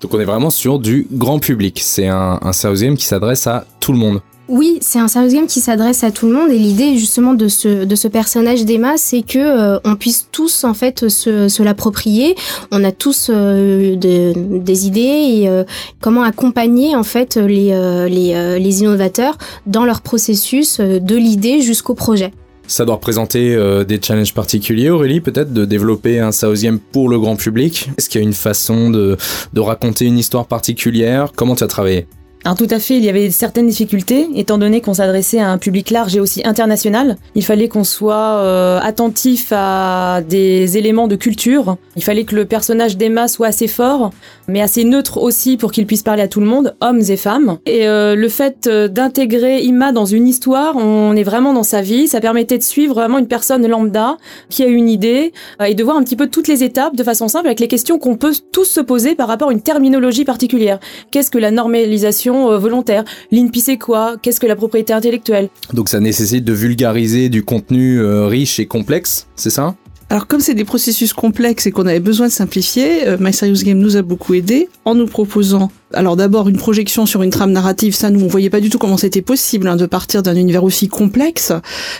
Donc 0.00 0.14
on 0.14 0.20
est 0.20 0.24
vraiment 0.24 0.50
sur 0.50 0.78
du 0.78 1.06
grand 1.10 1.38
public. 1.38 1.80
C'est 1.82 2.08
un, 2.08 2.40
un 2.42 2.94
qui 2.94 3.04
s'adresse 3.04 3.46
à 3.46 3.66
tout 3.80 3.92
le 3.92 3.98
monde. 3.98 4.20
Oui, 4.48 4.78
c'est 4.80 4.98
un 4.98 5.06
serious 5.06 5.32
game 5.32 5.46
qui 5.46 5.60
s'adresse 5.60 6.02
à 6.02 6.10
tout 6.10 6.26
le 6.26 6.32
monde 6.32 6.50
et 6.50 6.58
l'idée 6.58 6.96
justement 6.96 7.34
de 7.34 7.46
ce, 7.46 7.84
de 7.84 7.94
ce 7.94 8.08
personnage 8.08 8.64
d'Emma, 8.64 8.96
c'est 8.96 9.22
que 9.22 9.38
euh, 9.38 9.78
on 9.84 9.94
puisse 9.94 10.28
tous 10.32 10.64
en 10.64 10.74
fait 10.74 11.08
se, 11.08 11.62
l'approprier. 11.62 12.34
On 12.72 12.82
a 12.82 12.90
tous 12.90 13.30
euh, 13.30 13.94
des 13.94 14.86
idées 14.86 15.00
et 15.00 15.48
euh, 15.48 15.62
comment 16.00 16.22
accompagner 16.22 16.96
en 16.96 17.04
fait 17.04 17.36
les, 17.36 17.70
les, 18.10 18.58
les, 18.58 18.80
innovateurs 18.80 19.38
dans 19.66 19.84
leur 19.84 20.00
processus 20.00 20.80
de 20.80 21.16
l'idée 21.16 21.60
jusqu'au 21.60 21.94
projet. 21.94 22.32
Ça 22.66 22.84
doit 22.84 22.96
représenter 22.96 23.56
des 23.86 24.00
challenges 24.00 24.34
particuliers, 24.34 24.90
Aurélie, 24.90 25.20
peut-être 25.20 25.52
de 25.52 25.64
développer 25.64 26.20
un 26.20 26.30
game 26.54 26.78
pour 26.78 27.08
le 27.08 27.18
grand 27.18 27.36
public? 27.36 27.90
Est-ce 27.98 28.08
qu'il 28.08 28.20
y 28.20 28.24
a 28.24 28.26
une 28.26 28.32
façon 28.32 28.90
de, 28.90 29.16
de 29.52 29.60
raconter 29.60 30.06
une 30.06 30.18
histoire 30.18 30.46
particulière? 30.46 31.32
Comment 31.34 31.54
tu 31.54 31.64
as 31.64 31.68
travaillé? 31.68 32.06
Alors 32.44 32.56
tout 32.56 32.66
à 32.70 32.80
fait, 32.80 32.96
il 32.96 33.04
y 33.04 33.08
avait 33.08 33.30
certaines 33.30 33.68
difficultés, 33.68 34.28
étant 34.34 34.58
donné 34.58 34.80
qu'on 34.80 34.94
s'adressait 34.94 35.38
à 35.38 35.48
un 35.48 35.58
public 35.58 35.90
large 35.90 36.16
et 36.16 36.20
aussi 36.20 36.42
international. 36.44 37.16
Il 37.36 37.44
fallait 37.44 37.68
qu'on 37.68 37.84
soit 37.84 38.14
euh, 38.16 38.80
attentif 38.82 39.52
à 39.52 40.22
des 40.28 40.76
éléments 40.76 41.06
de 41.06 41.14
culture. 41.14 41.76
Il 41.94 42.02
fallait 42.02 42.24
que 42.24 42.34
le 42.34 42.44
personnage 42.44 42.96
d'Emma 42.96 43.28
soit 43.28 43.46
assez 43.46 43.68
fort, 43.68 44.10
mais 44.48 44.60
assez 44.60 44.82
neutre 44.82 45.18
aussi 45.18 45.56
pour 45.56 45.70
qu'il 45.70 45.86
puisse 45.86 46.02
parler 46.02 46.22
à 46.22 46.26
tout 46.26 46.40
le 46.40 46.46
monde, 46.46 46.74
hommes 46.80 47.02
et 47.08 47.16
femmes. 47.16 47.58
Et 47.64 47.86
euh, 47.86 48.16
le 48.16 48.28
fait 48.28 48.66
euh, 48.66 48.88
d'intégrer 48.88 49.64
Emma 49.64 49.92
dans 49.92 50.06
une 50.06 50.26
histoire, 50.26 50.74
on 50.76 51.14
est 51.14 51.22
vraiment 51.22 51.52
dans 51.52 51.62
sa 51.62 51.80
vie. 51.80 52.08
Ça 52.08 52.20
permettait 52.20 52.58
de 52.58 52.64
suivre 52.64 52.94
vraiment 52.94 53.18
une 53.18 53.28
personne 53.28 53.64
lambda 53.68 54.16
qui 54.48 54.64
a 54.64 54.66
une 54.66 54.88
idée 54.88 55.32
et 55.64 55.76
de 55.76 55.84
voir 55.84 55.96
un 55.96 56.02
petit 56.02 56.16
peu 56.16 56.26
toutes 56.26 56.48
les 56.48 56.64
étapes 56.64 56.96
de 56.96 57.04
façon 57.04 57.28
simple 57.28 57.46
avec 57.46 57.60
les 57.60 57.68
questions 57.68 58.00
qu'on 58.00 58.16
peut 58.16 58.34
tous 58.50 58.64
se 58.64 58.80
poser 58.80 59.14
par 59.14 59.28
rapport 59.28 59.50
à 59.50 59.52
une 59.52 59.62
terminologie 59.62 60.24
particulière. 60.24 60.80
Qu'est-ce 61.12 61.30
que 61.30 61.38
la 61.38 61.52
normalisation 61.52 62.31
euh, 62.34 62.58
volontaire. 62.58 63.04
L'INPI 63.30 63.60
c'est 63.60 63.78
quoi? 63.78 64.16
Qu'est-ce 64.20 64.40
que 64.40 64.46
la 64.46 64.56
propriété 64.56 64.92
intellectuelle? 64.92 65.48
Donc 65.72 65.88
ça 65.88 66.00
nécessite 66.00 66.44
de 66.44 66.52
vulgariser 66.52 67.28
du 67.28 67.44
contenu 67.44 68.00
euh, 68.00 68.26
riche 68.26 68.58
et 68.58 68.66
complexe, 68.66 69.26
c'est 69.36 69.50
ça? 69.50 69.74
Alors 70.10 70.26
comme 70.26 70.40
c'est 70.40 70.54
des 70.54 70.64
processus 70.64 71.14
complexes 71.14 71.66
et 71.66 71.70
qu'on 71.70 71.86
avait 71.86 72.00
besoin 72.00 72.26
de 72.26 72.32
simplifier, 72.32 73.08
euh, 73.08 73.16
My 73.18 73.32
Serious 73.32 73.64
Game 73.64 73.78
nous 73.78 73.96
a 73.96 74.02
beaucoup 74.02 74.34
aidé 74.34 74.68
en 74.84 74.94
nous 74.94 75.06
proposant 75.06 75.70
alors 75.94 76.16
d'abord 76.16 76.48
une 76.48 76.56
projection 76.56 77.06
sur 77.06 77.22
une 77.22 77.30
trame 77.30 77.52
narrative, 77.52 77.94
ça 77.94 78.10
nous 78.10 78.20
on 78.24 78.28
voyait 78.28 78.50
pas 78.50 78.60
du 78.60 78.70
tout 78.70 78.78
comment 78.78 78.96
c'était 78.96 79.22
possible 79.22 79.68
hein, 79.68 79.76
de 79.76 79.86
partir 79.86 80.22
d'un 80.22 80.36
univers 80.36 80.64
aussi 80.64 80.88
complexe 80.88 81.52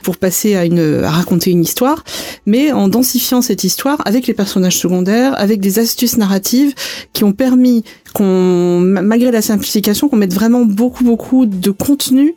pour 0.02 0.16
passer 0.16 0.56
à 0.56 0.64
une 0.64 1.02
à 1.04 1.10
raconter 1.10 1.50
une 1.50 1.62
histoire, 1.62 2.04
mais 2.46 2.72
en 2.72 2.88
densifiant 2.88 3.42
cette 3.42 3.64
histoire 3.64 4.00
avec 4.04 4.26
les 4.26 4.34
personnages 4.34 4.78
secondaires, 4.78 5.38
avec 5.38 5.60
des 5.60 5.78
astuces 5.78 6.16
narratives 6.16 6.74
qui 7.12 7.24
ont 7.24 7.32
permis 7.32 7.84
qu'on, 8.12 8.80
malgré 8.80 9.30
la 9.30 9.42
simplification, 9.42 10.08
qu'on 10.08 10.16
mette 10.16 10.34
vraiment 10.34 10.64
beaucoup, 10.64 11.04
beaucoup 11.04 11.46
de 11.46 11.70
contenu 11.70 12.34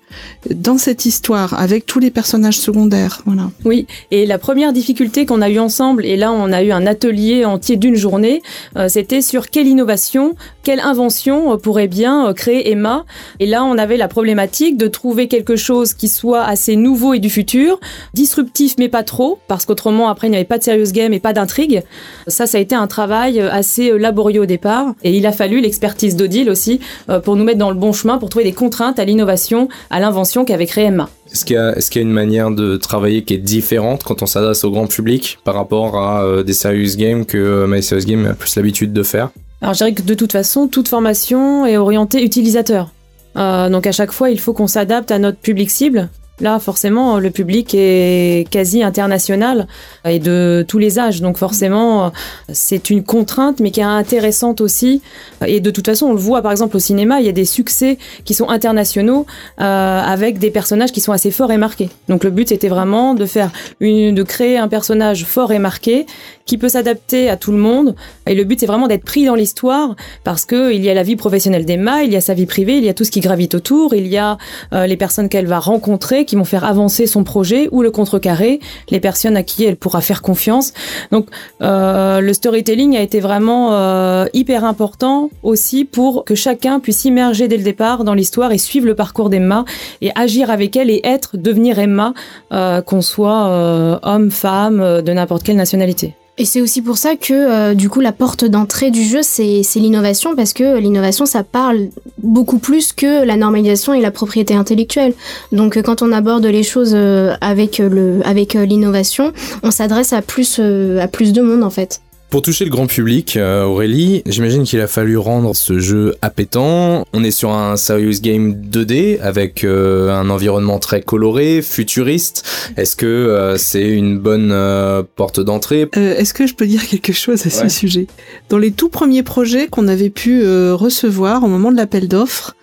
dans 0.53 0.77
cette 0.77 1.05
histoire 1.05 1.53
avec 1.59 1.85
tous 1.85 1.99
les 1.99 2.11
personnages 2.11 2.59
secondaires. 2.59 3.21
Voilà. 3.25 3.51
Oui. 3.63 3.87
Et 4.11 4.25
la 4.25 4.37
première 4.37 4.73
difficulté 4.73 5.25
qu'on 5.25 5.41
a 5.41 5.49
eu 5.49 5.59
ensemble, 5.59 6.05
et 6.05 6.17
là 6.17 6.31
on 6.31 6.51
a 6.51 6.63
eu 6.63 6.71
un 6.71 6.85
atelier 6.85 7.45
entier 7.45 7.75
d'une 7.75 7.95
journée, 7.95 8.41
euh, 8.77 8.87
c'était 8.87 9.21
sur 9.21 9.49
quelle 9.49 9.67
innovation, 9.67 10.35
quelle 10.63 10.79
invention 10.79 11.53
euh, 11.53 11.57
pourrait 11.57 11.87
bien 11.87 12.27
euh, 12.27 12.33
créer 12.33 12.71
Emma. 12.71 13.05
Et 13.39 13.45
là 13.45 13.63
on 13.63 13.77
avait 13.77 13.97
la 13.97 14.07
problématique 14.07 14.77
de 14.77 14.87
trouver 14.87 15.27
quelque 15.27 15.55
chose 15.55 15.93
qui 15.93 16.07
soit 16.07 16.43
assez 16.43 16.75
nouveau 16.75 17.13
et 17.13 17.19
du 17.19 17.29
futur, 17.29 17.79
disruptif 18.13 18.75
mais 18.77 18.89
pas 18.89 19.03
trop, 19.03 19.39
parce 19.47 19.65
qu'autrement 19.65 20.09
après 20.09 20.27
il 20.27 20.31
n'y 20.31 20.37
avait 20.37 20.45
pas 20.45 20.57
de 20.57 20.63
serious 20.63 20.91
game 20.91 21.13
et 21.13 21.19
pas 21.19 21.33
d'intrigue. 21.33 21.83
Ça, 22.27 22.47
ça 22.47 22.57
a 22.57 22.61
été 22.61 22.75
un 22.75 22.87
travail 22.87 23.39
assez 23.39 23.97
laborieux 23.97 24.41
au 24.41 24.45
départ, 24.45 24.93
et 25.03 25.15
il 25.15 25.25
a 25.25 25.31
fallu 25.31 25.61
l'expertise 25.65 26.15
d'Odile 26.15 26.49
aussi 26.49 26.79
euh, 27.09 27.19
pour 27.19 27.35
nous 27.35 27.43
mettre 27.43 27.59
dans 27.59 27.69
le 27.69 27.75
bon 27.75 27.91
chemin, 27.91 28.17
pour 28.17 28.29
trouver 28.29 28.45
des 28.45 28.53
contraintes 28.53 28.99
à 28.99 29.05
l'innovation, 29.05 29.67
à 29.89 29.99
l'invention 29.99 30.45
qu'avait 30.45 30.65
créé 30.65 30.85
Emma. 30.85 31.09
Est-ce 31.31 31.45
qu'il 31.45 31.55
y, 31.55 31.59
y, 31.59 31.99
a 31.99 32.01
une 32.01 32.13
manière 32.13 32.51
de 32.51 32.77
travailler 32.77 33.23
qui 33.23 33.33
est 33.33 33.39
différente 33.39 34.03
quand 34.03 34.21
on 34.21 34.25
s'adresse 34.25 34.63
au 34.63 34.71
grand 34.71 34.87
public 34.87 35.39
par 35.43 35.55
rapport 35.55 35.97
à 35.97 36.23
euh, 36.23 36.43
des 36.43 36.53
serious 36.53 36.95
games 36.95 37.25
que 37.25 37.37
euh, 37.37 37.67
My 37.67 37.83
Serious 37.83 38.05
Game 38.05 38.25
a 38.25 38.33
plus 38.33 38.55
l'habitude 38.55 38.93
de 38.93 39.03
faire? 39.03 39.29
Alors 39.61 39.73
je 39.73 39.79
dirais 39.79 39.93
que 39.93 40.01
de 40.01 40.13
toute 40.13 40.31
façon, 40.31 40.67
toute 40.67 40.87
formation 40.87 41.65
est 41.65 41.77
orientée 41.77 42.23
utilisateur. 42.23 42.91
donc 43.35 43.87
à 43.87 43.91
chaque 43.91 44.11
fois, 44.11 44.29
il 44.29 44.39
faut 44.39 44.53
qu'on 44.53 44.67
s'adapte 44.67 45.11
à 45.11 45.19
notre 45.19 45.39
public 45.39 45.71
cible. 45.71 46.09
Là, 46.41 46.59
forcément, 46.59 47.17
le 47.19 47.31
public 47.31 47.73
est 47.73 48.45
quasi 48.49 48.83
international 48.83 49.67
et 50.03 50.19
de 50.19 50.65
tous 50.67 50.77
les 50.77 50.99
âges. 50.99 51.21
Donc 51.21 51.37
forcément, 51.37 52.11
c'est 52.51 52.89
une 52.89 53.03
contrainte, 53.03 53.61
mais 53.61 53.71
qui 53.71 53.79
est 53.79 53.83
intéressante 53.83 54.59
aussi. 54.59 55.01
Et 55.47 55.61
de 55.61 55.71
toute 55.71 55.85
façon, 55.85 56.07
on 56.07 56.13
le 56.13 56.19
voit 56.19 56.41
par 56.41 56.51
exemple 56.51 56.75
au 56.75 56.79
cinéma, 56.79 57.21
il 57.21 57.25
y 57.25 57.29
a 57.29 57.31
des 57.31 57.45
succès 57.45 57.97
qui 58.25 58.33
sont 58.33 58.49
internationaux 58.49 59.25
euh, 59.61 60.01
avec 60.01 60.37
des 60.37 60.51
personnages 60.51 60.91
qui 60.91 60.99
sont 60.99 61.13
assez 61.13 61.31
forts 61.31 61.53
et 61.53 61.57
marqués. 61.57 61.89
Donc 62.09 62.25
le 62.25 62.31
but, 62.31 62.49
c'était 62.49 62.67
vraiment 62.67 63.13
de 63.13 63.25
faire 63.25 63.51
une, 63.79 64.13
de 64.13 64.23
créer 64.23 64.57
un 64.57 64.67
personnage 64.67 65.25
fort 65.25 65.53
et 65.53 65.59
marqué 65.59 66.05
qui 66.45 66.57
peut 66.57 66.69
s'adapter 66.69 67.29
à 67.29 67.37
tout 67.37 67.51
le 67.51 67.57
monde. 67.57 67.95
Et 68.27 68.35
le 68.35 68.43
but, 68.43 68.59
c'est 68.59 68.65
vraiment 68.65 68.87
d'être 68.87 69.05
pris 69.05 69.25
dans 69.25 69.35
l'histoire 69.35 69.95
parce 70.25 70.45
que 70.45 70.73
il 70.73 70.83
y 70.83 70.89
a 70.89 70.93
la 70.93 71.03
vie 71.03 71.15
professionnelle 71.15 71.65
d'Emma, 71.65 72.03
il 72.03 72.11
y 72.11 72.15
a 72.17 72.21
sa 72.21 72.33
vie 72.33 72.45
privée, 72.45 72.77
il 72.77 72.83
y 72.83 72.89
a 72.89 72.93
tout 72.93 73.05
ce 73.05 73.11
qui 73.11 73.21
gravite 73.21 73.55
autour, 73.55 73.93
il 73.93 74.07
y 74.07 74.17
a 74.17 74.37
euh, 74.73 74.85
les 74.85 74.97
personnes 74.97 75.29
qu'elle 75.29 75.47
va 75.47 75.59
rencontrer 75.59 76.24
qui 76.25 76.35
vont 76.35 76.43
faire 76.43 76.63
avancer 76.63 77.07
son 77.07 77.23
projet 77.23 77.69
ou 77.71 77.81
le 77.81 77.91
contrecarrer, 77.91 78.59
les 78.89 78.99
personnes 78.99 79.37
à 79.37 79.43
qui 79.43 79.63
elle 79.63 79.77
pourra 79.77 80.01
faire 80.01 80.21
confiance. 80.21 80.73
Donc 81.11 81.27
euh, 81.61 82.21
le 82.21 82.33
storytelling 82.33 82.97
a 82.97 83.01
été 83.01 83.19
vraiment 83.19 83.73
euh, 83.73 84.25
hyper 84.33 84.65
important 84.65 85.29
aussi 85.43 85.85
pour 85.85 86.25
que 86.25 86.35
chacun 86.35 86.79
puisse 86.79 86.97
s'immerger 86.97 87.47
dès 87.47 87.57
le 87.57 87.63
départ 87.63 88.03
dans 88.03 88.13
l'histoire 88.13 88.51
et 88.51 88.57
suivre 88.57 88.87
le 88.87 88.95
parcours 88.95 89.29
d'Emma 89.29 89.65
et 90.01 90.11
agir 90.15 90.49
avec 90.49 90.75
elle 90.75 90.89
et 90.89 91.01
être, 91.03 91.37
devenir 91.37 91.79
Emma, 91.79 92.13
euh, 92.51 92.81
qu'on 92.81 93.01
soit 93.01 93.99
homme, 94.03 94.31
femme, 94.31 95.01
de 95.01 95.13
n'importe 95.13 95.43
quelle 95.43 95.55
nationalité. 95.55 96.15
Et 96.37 96.43
c'est 96.43 96.59
aussi 96.59 96.81
pour 96.81 96.97
ça 96.97 97.15
que 97.15 97.33
euh, 97.33 97.73
du 97.75 97.89
coup 97.89 98.01
la 98.01 98.11
porte 98.11 98.43
d'entrée 98.43 98.91
du 98.91 99.03
jeu 99.03 99.21
c'est 99.23 99.63
l'innovation 99.75 100.35
parce 100.35 100.51
que 100.51 100.77
l'innovation 100.77 101.25
ça 101.25 101.43
parle 101.43 101.87
beaucoup 102.17 102.57
plus 102.59 102.91
que 102.91 103.23
la 103.23 103.37
normalisation 103.37 103.93
et 103.93 104.01
la 104.01 104.11
propriété 104.11 104.53
intellectuelle. 104.53 105.13
Donc 105.53 105.77
euh, 105.77 105.81
quand 105.81 106.01
on 106.01 106.11
aborde 106.11 106.45
les 106.45 106.63
choses 106.63 106.91
euh, 106.93 107.35
avec 107.39 107.77
le 107.77 108.19
avec 108.25 108.53
l'innovation, 108.53 109.31
on 109.63 109.71
s'adresse 109.71 110.11
à 110.11 110.21
plus 110.21 110.59
à 110.59 111.07
plus 111.07 111.31
de 111.31 111.41
monde 111.41 111.63
en 111.63 111.69
fait. 111.69 112.01
Pour 112.29 112.41
toucher 112.41 112.65
le 112.65 112.71
grand 112.71 112.87
public, 112.87 113.37
euh, 113.37 113.63
Aurélie, 113.63 114.23
j'imagine 114.25 114.63
qu'il 114.63 114.81
a 114.81 114.87
fallu 114.87 115.17
rendre 115.17 115.55
ce 115.55 115.79
jeu 115.79 116.15
appétant. 116.21 117.05
On 117.13 117.23
est 117.23 117.31
sur 117.31 117.51
un 117.51 117.77
serious 117.77 118.19
game 118.21 118.53
2D 118.53 119.21
avec 119.21 119.63
euh, 119.63 120.09
un 120.09 120.29
environnement 120.29 120.79
très 120.79 121.01
coloré, 121.01 121.61
futuriste. 121.61 122.43
Est-ce 122.77 122.95
que 122.95 123.05
euh, 123.05 123.57
c'est 123.57 123.87
une 123.87 124.17
bonne 124.17 124.51
euh, 124.51 125.03
porte 125.15 125.39
d'entrée? 125.39 125.87
Est-ce 125.93 126.33
que 126.33 126.47
je 126.47 126.55
peux 126.55 126.65
dire 126.65 126.85
quelque 126.87 127.13
chose 127.13 127.45
à 127.45 127.49
ce 127.49 127.69
sujet? 127.69 128.07
Dans 128.49 128.57
les 128.57 128.71
tout 128.71 128.89
premiers 128.89 129.23
projets 129.23 129.67
qu'on 129.67 129.87
avait 129.87 130.09
pu 130.09 130.43
recevoir 130.73 131.43
au 131.43 131.47
moment 131.47 131.71
de 131.71 131.77
l'appel 131.77 132.07
d'offres, 132.07 132.55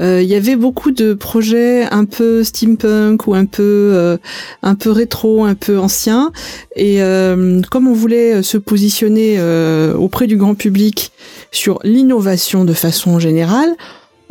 il 0.00 0.24
y 0.24 0.34
avait 0.34 0.56
beaucoup 0.56 0.90
de 0.90 1.14
projets 1.14 1.84
un 1.90 2.04
peu 2.04 2.42
steampunk 2.44 3.26
ou 3.26 3.34
un 3.34 3.44
peu 3.44 3.62
euh, 3.62 4.16
un 4.62 4.74
peu 4.74 4.90
rétro, 4.90 5.44
un 5.44 5.54
peu 5.54 5.78
anciens. 5.78 6.32
Et 6.76 7.02
euh, 7.02 7.60
comme 7.70 7.88
on 7.88 7.92
voulait 7.92 8.42
se 8.42 8.58
positionner 8.58 9.36
euh, 9.38 9.94
auprès 9.94 10.26
du 10.26 10.36
grand 10.36 10.54
public 10.54 11.12
sur 11.50 11.78
l'innovation 11.84 12.64
de 12.64 12.72
façon 12.72 13.18
générale, 13.18 13.74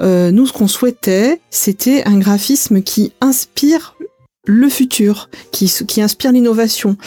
euh, 0.02 0.32
nous 0.32 0.48
ce 0.48 0.54
qu'on 0.54 0.68
souhaitait, 0.68 1.40
c'était 1.50 2.04
un 2.06 2.18
graphisme 2.18 2.82
qui 2.82 3.14
inspire 3.22 3.96
le 4.48 4.70
futur, 4.70 5.30
qui, 5.52 6.02
inspire 6.02 6.32
l'innovation. 6.32 6.98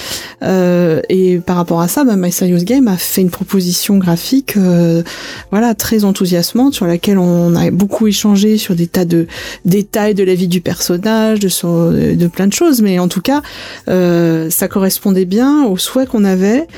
Euh, 0.42 1.00
et 1.08 1.38
par 1.38 1.56
rapport 1.56 1.80
à 1.80 1.88
ça, 1.88 2.04
bah, 2.04 2.14
My 2.16 2.30
Serious 2.30 2.62
Game 2.62 2.86
a 2.86 2.96
fait 2.96 3.22
une 3.22 3.30
proposition 3.30 3.98
graphique, 3.98 4.56
euh, 4.56 5.02
voilà, 5.50 5.74
très 5.74 6.04
enthousiasmante 6.04 6.74
sur 6.74 6.86
laquelle 6.86 7.18
on 7.18 7.56
a 7.56 7.72
beaucoup 7.72 8.06
échangé 8.06 8.56
sur 8.56 8.76
des 8.76 8.86
tas 8.86 9.04
de 9.04 9.26
détails 9.64 10.14
de 10.14 10.22
la 10.22 10.34
vie 10.34 10.46
du 10.46 10.60
personnage, 10.60 11.40
de, 11.40 12.26
plein 12.28 12.46
de 12.46 12.52
choses. 12.52 12.82
Mais 12.82 13.00
en 13.00 13.08
tout 13.08 13.22
cas, 13.22 13.42
euh, 13.88 14.48
ça 14.48 14.68
correspondait 14.68 15.24
bien 15.24 15.64
au 15.64 15.76
souhait 15.76 16.06
qu'on 16.06 16.24
avait 16.24 16.68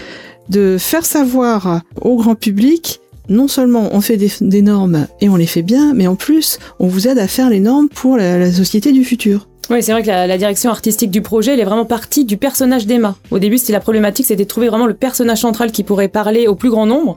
de 0.49 0.77
faire 0.79 1.05
savoir 1.05 1.83
au 2.01 2.17
grand 2.17 2.35
public 2.35 3.01
non 3.29 3.49
seulement 3.49 3.89
on 3.93 4.01
fait 4.01 4.17
des, 4.17 4.63
normes 4.63 5.09
et 5.21 5.29
on 5.29 5.35
les 5.35 5.47
fait 5.47 5.63
bien, 5.63 5.93
mais 5.95 6.07
en 6.07 6.15
plus 6.15 6.61
on 6.79 6.87
vous 6.87 7.09
aide 7.09 7.19
à 7.19 7.27
faire 7.27 7.51
les 7.51 7.59
normes 7.59 7.89
pour 7.89 8.17
la 8.17 8.53
société 8.53 8.93
du 8.93 9.05
futur. 9.05 9.49
Oui, 9.69 9.83
c'est 9.83 9.91
vrai 9.91 10.03
que 10.03 10.07
la, 10.07 10.39
direction 10.39 10.71
artistique 10.71 11.11
du 11.11 11.23
projet, 11.23 11.55
elle 11.55 11.61
est 11.61 11.65
vraiment 11.65 11.87
partie 11.87 12.25
du 12.25 12.37
personnage 12.37 12.87
d'Emma. 12.87 13.17
Au 13.33 13.41
début, 13.41 13.59
c'était 13.59 13.73
la 13.73 13.81
problématique, 13.81 14.27
c'était 14.27 14.45
de 14.45 14.49
trouver 14.49 14.69
vraiment 14.69 14.87
le 14.87 14.95
personnage 14.95 15.39
central 15.39 15.73
qui 15.73 15.83
pourrait 15.83 16.07
parler 16.07 16.47
au 16.47 16.55
plus 16.55 16.71
grand 16.71 16.87
nombre. 16.87 17.17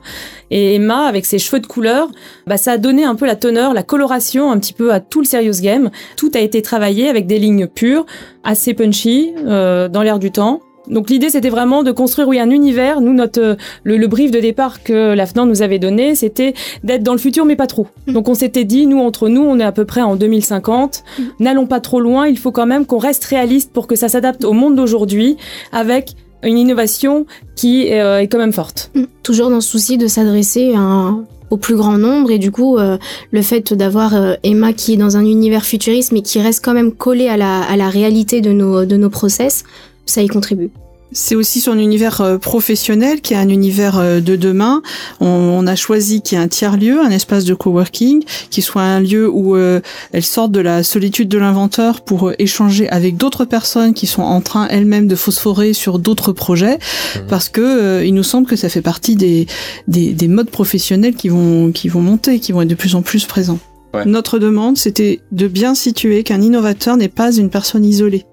Et 0.50 0.74
Emma, 0.74 1.06
avec 1.06 1.26
ses 1.26 1.38
cheveux 1.38 1.60
de 1.60 1.68
couleur, 1.68 2.08
bah, 2.48 2.56
ça 2.56 2.72
a 2.72 2.78
donné 2.78 3.04
un 3.04 3.14
peu 3.14 3.24
la 3.24 3.36
teneur, 3.36 3.72
la 3.72 3.84
coloration 3.84 4.50
un 4.50 4.58
petit 4.58 4.72
peu 4.72 4.92
à 4.92 4.98
tout 4.98 5.20
le 5.20 5.26
Serious 5.26 5.60
Game. 5.62 5.90
Tout 6.16 6.32
a 6.34 6.40
été 6.40 6.60
travaillé 6.60 7.08
avec 7.08 7.28
des 7.28 7.38
lignes 7.38 7.68
pures, 7.68 8.04
assez 8.42 8.74
punchy, 8.74 9.32
euh, 9.46 9.88
dans 9.88 10.02
l'air 10.02 10.18
du 10.18 10.32
temps. 10.32 10.60
Donc 10.90 11.08
l'idée 11.10 11.30
c'était 11.30 11.48
vraiment 11.50 11.82
de 11.82 11.92
construire 11.92 12.28
oui 12.28 12.38
un 12.38 12.50
univers. 12.50 13.00
Nous 13.00 13.12
notre 13.14 13.40
euh, 13.40 13.54
le, 13.84 13.96
le 13.96 14.06
brief 14.08 14.30
de 14.30 14.40
départ 14.40 14.82
que 14.82 15.14
la 15.14 15.24
FNAN 15.26 15.46
nous 15.46 15.62
avait 15.62 15.78
donné 15.78 16.14
c'était 16.14 16.54
d'être 16.84 17.02
dans 17.02 17.12
le 17.12 17.18
futur 17.18 17.44
mais 17.44 17.56
pas 17.56 17.66
trop. 17.66 17.86
Donc 18.08 18.28
on 18.28 18.34
s'était 18.34 18.64
dit 18.64 18.86
nous 18.86 18.98
entre 18.98 19.28
nous 19.28 19.42
on 19.42 19.58
est 19.58 19.64
à 19.64 19.72
peu 19.72 19.84
près 19.84 20.02
en 20.02 20.16
2050. 20.16 21.02
N'allons 21.38 21.66
pas 21.66 21.80
trop 21.80 22.00
loin. 22.00 22.26
Il 22.26 22.38
faut 22.38 22.52
quand 22.52 22.66
même 22.66 22.86
qu'on 22.86 22.98
reste 22.98 23.24
réaliste 23.24 23.72
pour 23.72 23.86
que 23.86 23.96
ça 23.96 24.08
s'adapte 24.08 24.44
au 24.44 24.52
monde 24.52 24.74
d'aujourd'hui 24.76 25.36
avec 25.72 26.12
une 26.42 26.58
innovation 26.58 27.26
qui 27.54 27.92
euh, 27.92 28.20
est 28.20 28.26
quand 28.28 28.38
même 28.38 28.52
forte. 28.52 28.90
Mm. 28.94 29.02
Toujours 29.22 29.50
dans 29.50 29.60
ce 29.60 29.68
souci 29.68 29.98
de 29.98 30.06
s'adresser 30.06 30.72
un- 30.74 31.24
au 31.50 31.56
plus 31.56 31.74
grand 31.74 31.98
nombre 31.98 32.30
et 32.30 32.38
du 32.38 32.52
coup 32.52 32.78
euh, 32.78 32.96
le 33.32 33.42
fait 33.42 33.74
d'avoir 33.74 34.14
euh, 34.14 34.34
Emma 34.44 34.72
qui 34.72 34.92
est 34.94 34.96
dans 34.96 35.16
un 35.16 35.24
univers 35.24 35.64
futuriste 35.64 36.12
mais 36.12 36.22
qui 36.22 36.40
reste 36.40 36.64
quand 36.64 36.74
même 36.74 36.92
collé 36.92 37.26
à 37.28 37.36
la, 37.36 37.62
à 37.62 37.76
la 37.76 37.88
réalité 37.88 38.40
de 38.40 38.52
nos, 38.52 38.84
de 38.84 38.96
nos 38.96 39.10
process, 39.10 39.64
ça 40.06 40.22
y 40.22 40.28
contribue. 40.28 40.70
C'est 41.12 41.34
aussi 41.34 41.60
son 41.60 41.76
univers 41.76 42.20
euh, 42.20 42.38
professionnel 42.38 43.20
qui 43.20 43.34
est 43.34 43.36
un 43.36 43.48
univers 43.48 43.98
euh, 43.98 44.20
de 44.20 44.36
demain. 44.36 44.80
On, 45.18 45.26
on 45.26 45.66
a 45.66 45.74
choisi 45.74 46.22
qu'il 46.22 46.38
y 46.38 46.40
ait 46.40 46.44
un 46.44 46.46
tiers-lieu, 46.46 47.00
un 47.00 47.10
espace 47.10 47.44
de 47.44 47.52
coworking, 47.52 48.22
qui 48.50 48.62
soit 48.62 48.82
un 48.82 49.00
lieu 49.00 49.28
où 49.28 49.56
euh, 49.56 49.80
elle 50.12 50.22
sorte 50.22 50.52
de 50.52 50.60
la 50.60 50.84
solitude 50.84 51.26
de 51.28 51.36
l'inventeur 51.36 52.02
pour 52.02 52.30
échanger 52.38 52.88
avec 52.90 53.16
d'autres 53.16 53.44
personnes 53.44 53.92
qui 53.92 54.06
sont 54.06 54.22
en 54.22 54.40
train 54.40 54.68
elles-mêmes 54.68 55.08
de 55.08 55.16
phosphorer 55.16 55.72
sur 55.72 55.98
d'autres 55.98 56.30
projets, 56.30 56.78
Mhm. 57.16 57.26
parce 57.28 57.48
que 57.48 57.60
euh, 57.60 58.04
il 58.04 58.14
nous 58.14 58.22
semble 58.22 58.46
que 58.46 58.54
ça 58.54 58.68
fait 58.68 58.80
partie 58.82 59.16
des, 59.16 59.48
des, 59.88 60.12
des 60.12 60.28
modes 60.28 60.50
professionnels 60.50 61.16
qui 61.16 61.28
vont, 61.28 61.72
qui 61.72 61.88
vont 61.88 62.02
monter, 62.02 62.38
qui 62.38 62.52
vont 62.52 62.62
être 62.62 62.68
de 62.68 62.76
plus 62.76 62.94
en 62.94 63.02
plus 63.02 63.24
présents. 63.24 63.58
Ouais. 63.94 64.04
Notre 64.06 64.38
demande, 64.38 64.76
c'était 64.76 65.18
de 65.32 65.48
bien 65.48 65.74
situer 65.74 66.22
qu'un 66.22 66.40
innovateur 66.40 66.96
n'est 66.96 67.08
pas 67.08 67.32
une 67.32 67.50
personne 67.50 67.84
isolée. 67.84 68.24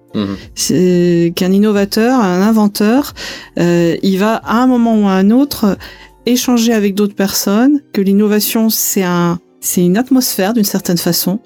C'est 0.55 1.33
qu'un 1.35 1.51
innovateur, 1.51 2.19
un 2.19 2.41
inventeur, 2.41 3.13
euh, 3.59 3.95
il 4.01 4.17
va 4.19 4.35
à 4.35 4.61
un 4.61 4.67
moment 4.67 4.95
ou 5.01 5.07
à 5.07 5.13
un 5.13 5.31
autre 5.31 5.77
échanger 6.25 6.73
avec 6.73 6.93
d'autres 6.95 7.15
personnes, 7.15 7.81
que 7.93 8.01
l'innovation 8.01 8.69
c'est 8.69 9.03
un 9.03 9.39
c'est 9.59 9.83
une 9.83 9.97
atmosphère 9.97 10.53
d'une 10.53 10.63
certaine 10.63 10.97
façon, 10.97 11.39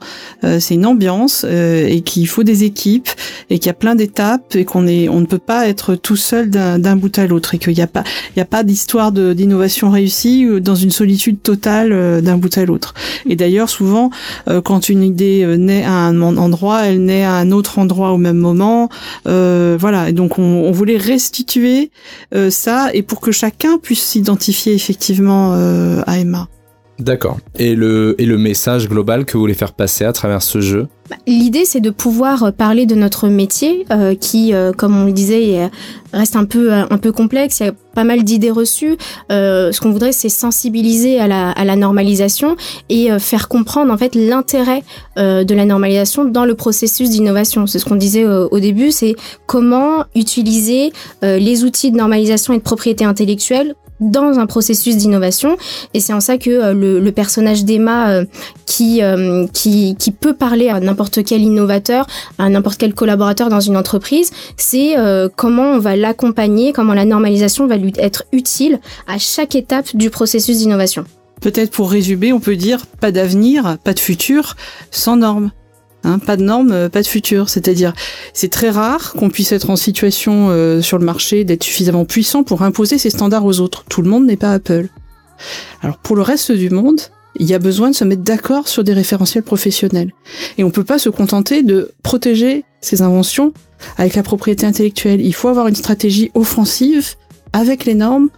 euh, 0.43 0.59
c'est 0.59 0.75
une 0.75 0.85
ambiance 0.85 1.45
euh, 1.47 1.87
et 1.87 2.01
qu'il 2.01 2.27
faut 2.27 2.43
des 2.43 2.63
équipes 2.65 3.09
et 3.49 3.57
qu'il 3.57 3.67
y 3.67 3.69
a 3.69 3.73
plein 3.73 3.95
d'étapes 3.95 4.55
et 4.55 4.65
qu'on 4.65 4.85
est, 4.85 5.07
on 5.07 5.21
ne 5.21 5.25
peut 5.25 5.39
pas 5.39 5.67
être 5.67 5.95
tout 5.95 6.17
seul 6.17 6.49
d'un 6.49 6.95
bout 6.95 7.17
à 7.17 7.25
l'autre 7.25 7.55
et 7.55 7.57
qu'il 7.57 7.73
n'y 7.73 7.81
a 7.81 7.87
pas, 7.87 8.03
il 8.35 8.39
y 8.39 8.41
a 8.41 8.45
pas 8.45 8.63
d'histoire 8.63 9.11
d'innovation 9.11 9.89
réussie 9.89 10.45
dans 10.61 10.75
une 10.75 10.91
solitude 10.91 11.41
totale 11.41 11.93
euh, 11.93 12.21
d'un 12.21 12.37
bout 12.37 12.55
à 12.57 12.65
l'autre. 12.65 12.93
Et 13.27 13.35
d'ailleurs, 13.35 13.69
souvent, 13.69 14.09
quand 14.63 14.89
une 14.89 15.03
idée 15.03 15.45
naît 15.57 15.83
à 15.83 15.93
un 15.93 16.21
endroit, 16.21 16.85
elle 16.85 17.03
naît 17.03 17.23
à 17.23 17.33
un 17.33 17.51
autre 17.51 17.79
endroit 17.79 18.11
au 18.11 18.17
même 18.17 18.37
moment. 18.37 18.89
voilà. 19.25 20.09
Et 20.09 20.13
donc, 20.13 20.37
on, 20.39 20.41
on 20.41 20.71
voulait 20.71 20.97
restituer 20.97 21.91
ça 22.49 22.89
et 22.93 23.03
pour 23.03 23.21
que 23.21 23.31
chacun 23.31 23.77
puisse 23.77 24.03
s'identifier 24.03 24.73
effectivement 24.73 25.53
à 25.53 26.17
Emma. 26.17 26.47
D'accord. 27.01 27.39
Et 27.57 27.73
le, 27.73 28.13
et 28.19 28.27
le 28.27 28.37
message 28.37 28.87
global 28.87 29.25
que 29.25 29.33
vous 29.33 29.39
voulez 29.39 29.55
faire 29.55 29.73
passer 29.73 30.05
à 30.05 30.13
travers 30.13 30.43
ce 30.43 30.61
jeu 30.61 30.87
bah, 31.09 31.15
L'idée, 31.25 31.65
c'est 31.65 31.79
de 31.79 31.89
pouvoir 31.89 32.53
parler 32.53 32.85
de 32.85 32.93
notre 32.93 33.27
métier, 33.27 33.87
euh, 33.91 34.13
qui, 34.13 34.53
euh, 34.53 34.71
comme 34.71 34.95
on 34.95 35.05
le 35.05 35.11
disait, 35.11 35.71
reste 36.13 36.35
un 36.35 36.45
peu, 36.45 36.71
un 36.71 36.97
peu 36.99 37.11
complexe. 37.11 37.59
Il 37.59 37.65
y 37.65 37.69
a 37.69 37.73
pas 37.95 38.03
mal 38.03 38.23
d'idées 38.23 38.51
reçues. 38.51 38.97
Euh, 39.31 39.71
ce 39.71 39.81
qu'on 39.81 39.89
voudrait, 39.89 40.11
c'est 40.11 40.29
sensibiliser 40.29 41.19
à 41.19 41.25
la, 41.25 41.49
à 41.49 41.65
la, 41.65 41.75
normalisation 41.75 42.55
et 42.89 43.09
faire 43.17 43.47
comprendre 43.47 43.91
en 43.91 43.97
fait 43.97 44.13
l'intérêt 44.13 44.83
de 45.17 45.55
la 45.55 45.65
normalisation 45.65 46.25
dans 46.25 46.45
le 46.45 46.53
processus 46.53 47.09
d'innovation. 47.09 47.65
C'est 47.65 47.79
ce 47.79 47.85
qu'on 47.85 47.95
disait 47.95 48.25
au 48.25 48.59
début, 48.59 48.91
c'est 48.91 49.15
comment 49.47 50.05
utiliser 50.13 50.91
les 51.23 51.63
outils 51.63 51.91
de 51.91 51.97
normalisation 51.97 52.53
et 52.53 52.57
de 52.57 52.61
propriété 52.61 53.05
intellectuelle 53.05 53.73
dans 54.01 54.39
un 54.39 54.47
processus 54.47 54.97
d'innovation. 54.97 55.57
Et 55.93 55.99
c'est 55.99 56.13
en 56.13 56.19
ça 56.19 56.37
que 56.37 56.49
euh, 56.49 56.73
le, 56.73 57.11
personnage 57.11 57.63
d'Emma, 57.63 58.11
euh, 58.11 58.25
qui, 58.65 59.01
euh, 59.03 59.45
qui, 59.53 59.95
qui, 59.97 60.11
peut 60.11 60.33
parler 60.33 60.69
à 60.69 60.79
n'importe 60.79 61.23
quel 61.23 61.41
innovateur, 61.41 62.07
à 62.37 62.49
n'importe 62.49 62.77
quel 62.77 62.93
collaborateur 62.93 63.49
dans 63.49 63.59
une 63.59 63.77
entreprise, 63.77 64.31
c'est 64.57 64.95
comment 65.35 65.71
on 65.73 65.79
va 65.79 65.95
l'accompagner, 65.95 66.73
comment 66.73 66.93
la 66.93 67.05
normalisation 67.05 67.67
va 67.67 67.77
lui 67.77 67.93
être 67.97 68.23
utile 68.31 68.79
à 69.07 69.17
chaque 69.17 69.55
étape 69.55 69.95
du 69.95 70.09
processus 70.09 70.57
d'innovation. 70.57 71.05
Peut-être 71.41 71.71
pour 71.71 71.91
résumer, 71.91 72.33
on 72.33 72.39
peut 72.39 72.55
dire 72.55 72.85
pas 72.99 73.11
d'avenir, 73.11 73.77
pas 73.83 73.93
de 73.93 73.99
futur 73.99 74.55
sans 74.89 75.17
normes. 75.17 75.51
Hein, 76.03 76.19
pas 76.19 76.35
de 76.35 76.43
normes, 76.43 76.71
euh, 76.71 76.89
pas 76.89 77.01
de 77.01 77.07
futur. 77.07 77.49
C'est-à-dire, 77.49 77.93
c'est 78.33 78.49
très 78.49 78.69
rare 78.69 79.13
qu'on 79.13 79.29
puisse 79.29 79.51
être 79.51 79.69
en 79.69 79.75
situation 79.75 80.47
euh, 80.49 80.81
sur 80.81 80.97
le 80.97 81.05
marché 81.05 81.43
d'être 81.43 81.63
suffisamment 81.63 82.05
puissant 82.05 82.43
pour 82.43 82.63
imposer 82.63 82.97
ses 82.97 83.09
standards 83.09 83.45
aux 83.45 83.59
autres. 83.59 83.85
Tout 83.87 84.01
le 84.01 84.09
monde 84.09 84.25
n'est 84.25 84.37
pas 84.37 84.51
Apple. 84.51 84.87
Alors 85.81 85.97
pour 85.97 86.15
le 86.15 86.21
reste 86.21 86.51
du 86.51 86.69
monde, 86.69 86.99
il 87.37 87.47
y 87.47 87.53
a 87.53 87.59
besoin 87.59 87.91
de 87.91 87.95
se 87.95 88.03
mettre 88.03 88.23
d'accord 88.23 88.67
sur 88.67 88.83
des 88.83 88.93
référentiels 88.93 89.43
professionnels. 89.43 90.11
Et 90.57 90.63
on 90.63 90.71
peut 90.71 90.83
pas 90.83 90.99
se 90.99 91.09
contenter 91.09 91.63
de 91.63 91.91
protéger 92.03 92.65
ses 92.81 93.01
inventions 93.01 93.53
avec 93.97 94.15
la 94.15 94.23
propriété 94.23 94.65
intellectuelle. 94.65 95.21
Il 95.21 95.33
faut 95.33 95.47
avoir 95.47 95.67
une 95.67 95.75
stratégie 95.75 96.31
offensive 96.33 97.15
avec 97.53 97.85
les 97.85 97.95
normes 97.95 98.29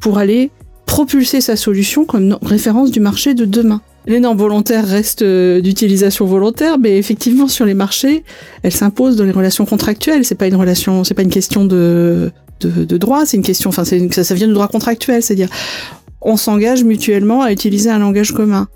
pour 0.00 0.18
aller 0.18 0.50
propulser 0.86 1.40
sa 1.40 1.56
solution 1.56 2.04
comme 2.04 2.36
référence 2.42 2.90
du 2.90 3.00
marché 3.00 3.34
de 3.34 3.44
demain. 3.44 3.80
Les 4.06 4.20
normes 4.20 4.38
volontaires 4.38 4.86
restent 4.86 5.22
euh, 5.22 5.60
d'utilisation 5.60 6.24
volontaire, 6.24 6.78
mais 6.78 6.98
effectivement 6.98 7.48
sur 7.48 7.64
les 7.64 7.74
marchés, 7.74 8.24
elles 8.62 8.72
s'imposent 8.72 9.16
dans 9.16 9.24
les 9.24 9.30
relations 9.30 9.64
contractuelles. 9.64 10.24
C'est 10.24 10.34
pas 10.34 10.48
une 10.48 10.56
relation, 10.56 11.04
c'est 11.04 11.14
pas 11.14 11.22
une 11.22 11.30
question 11.30 11.64
de 11.64 12.32
de, 12.68 12.96
droit, 12.96 13.26
c'est 13.26 13.36
une 13.36 13.42
question, 13.42 13.70
enfin 13.70 13.84
ça, 13.84 14.24
ça 14.24 14.34
vient 14.34 14.46
du 14.46 14.52
droit 14.52 14.68
contractuel, 14.68 15.22
c'est-à-dire 15.22 15.48
on 16.24 16.36
s'engage 16.36 16.84
mutuellement 16.84 17.42
à 17.42 17.52
utiliser 17.52 17.90
un 17.90 17.98
langage 17.98 18.32
commun. 18.32 18.68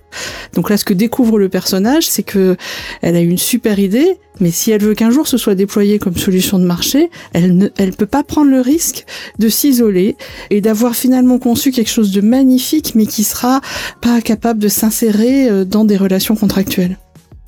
Donc 0.54 0.70
là, 0.70 0.76
ce 0.76 0.84
que 0.84 0.94
découvre 0.94 1.38
le 1.38 1.48
personnage, 1.48 2.08
c'est 2.08 2.22
que 2.22 2.56
elle 3.02 3.16
a 3.16 3.20
une 3.20 3.38
super 3.38 3.78
idée, 3.78 4.18
mais 4.40 4.50
si 4.50 4.70
elle 4.70 4.82
veut 4.82 4.94
qu'un 4.94 5.10
jour 5.10 5.28
ce 5.28 5.36
soit 5.36 5.54
déployé 5.54 5.98
comme 5.98 6.16
solution 6.16 6.58
de 6.58 6.64
marché, 6.64 7.10
elle 7.32 7.56
ne, 7.56 7.68
elle 7.76 7.92
peut 7.92 8.06
pas 8.06 8.22
prendre 8.22 8.50
le 8.50 8.60
risque 8.60 9.04
de 9.38 9.48
s'isoler 9.48 10.16
et 10.50 10.60
d'avoir 10.60 10.94
finalement 10.94 11.38
conçu 11.38 11.70
quelque 11.70 11.90
chose 11.90 12.12
de 12.12 12.20
magnifique, 12.20 12.94
mais 12.94 13.06
qui 13.06 13.24
sera 13.24 13.60
pas 14.00 14.20
capable 14.20 14.60
de 14.60 14.68
s'insérer 14.68 15.48
euh, 15.48 15.64
dans 15.64 15.84
des 15.84 15.96
relations 15.96 16.36
contractuelles. 16.36 16.96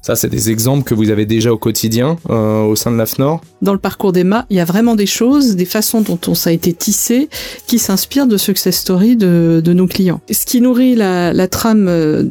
Ça, 0.08 0.16
c'est 0.16 0.30
des 0.30 0.48
exemples 0.48 0.84
que 0.84 0.94
vous 0.94 1.10
avez 1.10 1.26
déjà 1.26 1.52
au 1.52 1.58
quotidien 1.58 2.16
euh, 2.30 2.62
au 2.62 2.76
sein 2.76 2.90
de 2.90 2.96
l'AFNOR 2.96 3.42
Dans 3.60 3.74
le 3.74 3.78
parcours 3.78 4.12
d'Emma, 4.12 4.46
il 4.48 4.56
y 4.56 4.60
a 4.60 4.64
vraiment 4.64 4.94
des 4.94 5.04
choses, 5.04 5.54
des 5.54 5.66
façons 5.66 6.00
dont 6.00 6.18
on, 6.28 6.34
ça 6.34 6.48
a 6.48 6.52
été 6.54 6.72
tissé 6.72 7.28
qui 7.66 7.78
s'inspirent 7.78 8.26
de 8.26 8.38
success 8.38 8.74
story 8.74 9.16
de, 9.16 9.60
de, 9.62 9.72
nos 9.74 9.86
clients. 9.86 10.22
Ce 10.32 10.46
qui 10.46 10.62
nourrit 10.62 10.94
la, 10.94 11.48
trame 11.48 11.88
euh, 11.88 12.24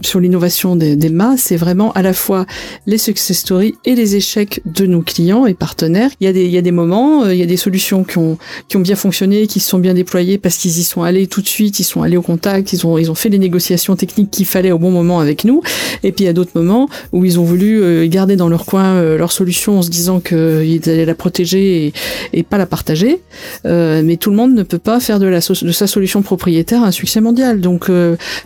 sur 0.00 0.20
l'innovation 0.20 0.74
d'Emma, 0.74 1.34
c'est 1.36 1.58
vraiment 1.58 1.92
à 1.92 2.00
la 2.00 2.14
fois 2.14 2.46
les 2.86 2.96
success 2.96 3.36
stories 3.36 3.74
et 3.84 3.94
les 3.94 4.16
échecs 4.16 4.62
de 4.64 4.86
nos 4.86 5.02
clients 5.02 5.44
et 5.44 5.52
partenaires. 5.52 6.10
Il 6.22 6.24
y 6.24 6.28
a 6.28 6.32
des, 6.32 6.46
il 6.46 6.50
y 6.50 6.56
a 6.56 6.62
des 6.62 6.72
moments, 6.72 7.24
euh, 7.24 7.34
il 7.34 7.40
y 7.40 7.42
a 7.42 7.46
des 7.46 7.58
solutions 7.58 8.04
qui 8.04 8.16
ont, 8.16 8.38
qui 8.70 8.78
ont 8.78 8.80
bien 8.80 8.96
fonctionné, 8.96 9.46
qui 9.48 9.60
se 9.60 9.68
sont 9.68 9.80
bien 9.80 9.92
déployées 9.92 10.38
parce 10.38 10.56
qu'ils 10.56 10.78
y 10.78 10.82
sont 10.82 11.02
allés 11.02 11.26
tout 11.26 11.42
de 11.42 11.48
suite, 11.48 11.78
ils 11.78 11.84
sont 11.84 12.00
allés 12.00 12.16
au 12.16 12.22
contact, 12.22 12.72
ils 12.72 12.86
ont, 12.86 12.96
ils 12.96 13.10
ont 13.10 13.14
fait 13.14 13.28
les 13.28 13.38
négociations 13.38 13.96
techniques 13.96 14.30
qu'il 14.30 14.46
fallait 14.46 14.72
au 14.72 14.78
bon 14.78 14.90
moment 14.90 15.20
avec 15.20 15.44
nous. 15.44 15.60
Et 16.02 16.10
puis 16.10 16.26
a 16.26 16.32
d'autres 16.32 16.52
moments 16.54 16.88
où 17.17 17.17
où 17.18 17.24
ils 17.24 17.40
ont 17.40 17.44
voulu 17.44 17.82
euh, 17.82 18.06
garder 18.08 18.36
dans 18.36 18.48
leur 18.48 18.64
coin 18.64 18.94
euh, 18.94 19.18
leur 19.18 19.32
solution 19.32 19.78
en 19.78 19.82
se 19.82 19.90
disant 19.90 20.20
qu'ils 20.20 20.88
allaient 20.88 21.04
la 21.04 21.16
protéger 21.16 21.92
et, 22.32 22.42
pas 22.44 22.58
la 22.58 22.66
partager. 22.66 23.20
Euh, 23.66 24.02
mais 24.04 24.16
tout 24.16 24.30
le 24.30 24.36
monde 24.36 24.54
ne 24.54 24.62
peut 24.62 24.78
pas 24.78 25.00
faire 25.00 25.18
de, 25.18 25.26
la 25.26 25.40
de 25.40 25.72
sa 25.72 25.86
solution 25.88 26.22
propriétaire 26.22 26.84
un 26.84 26.92
succès 26.92 27.20
mondial. 27.20 27.60
Donc 27.60 27.90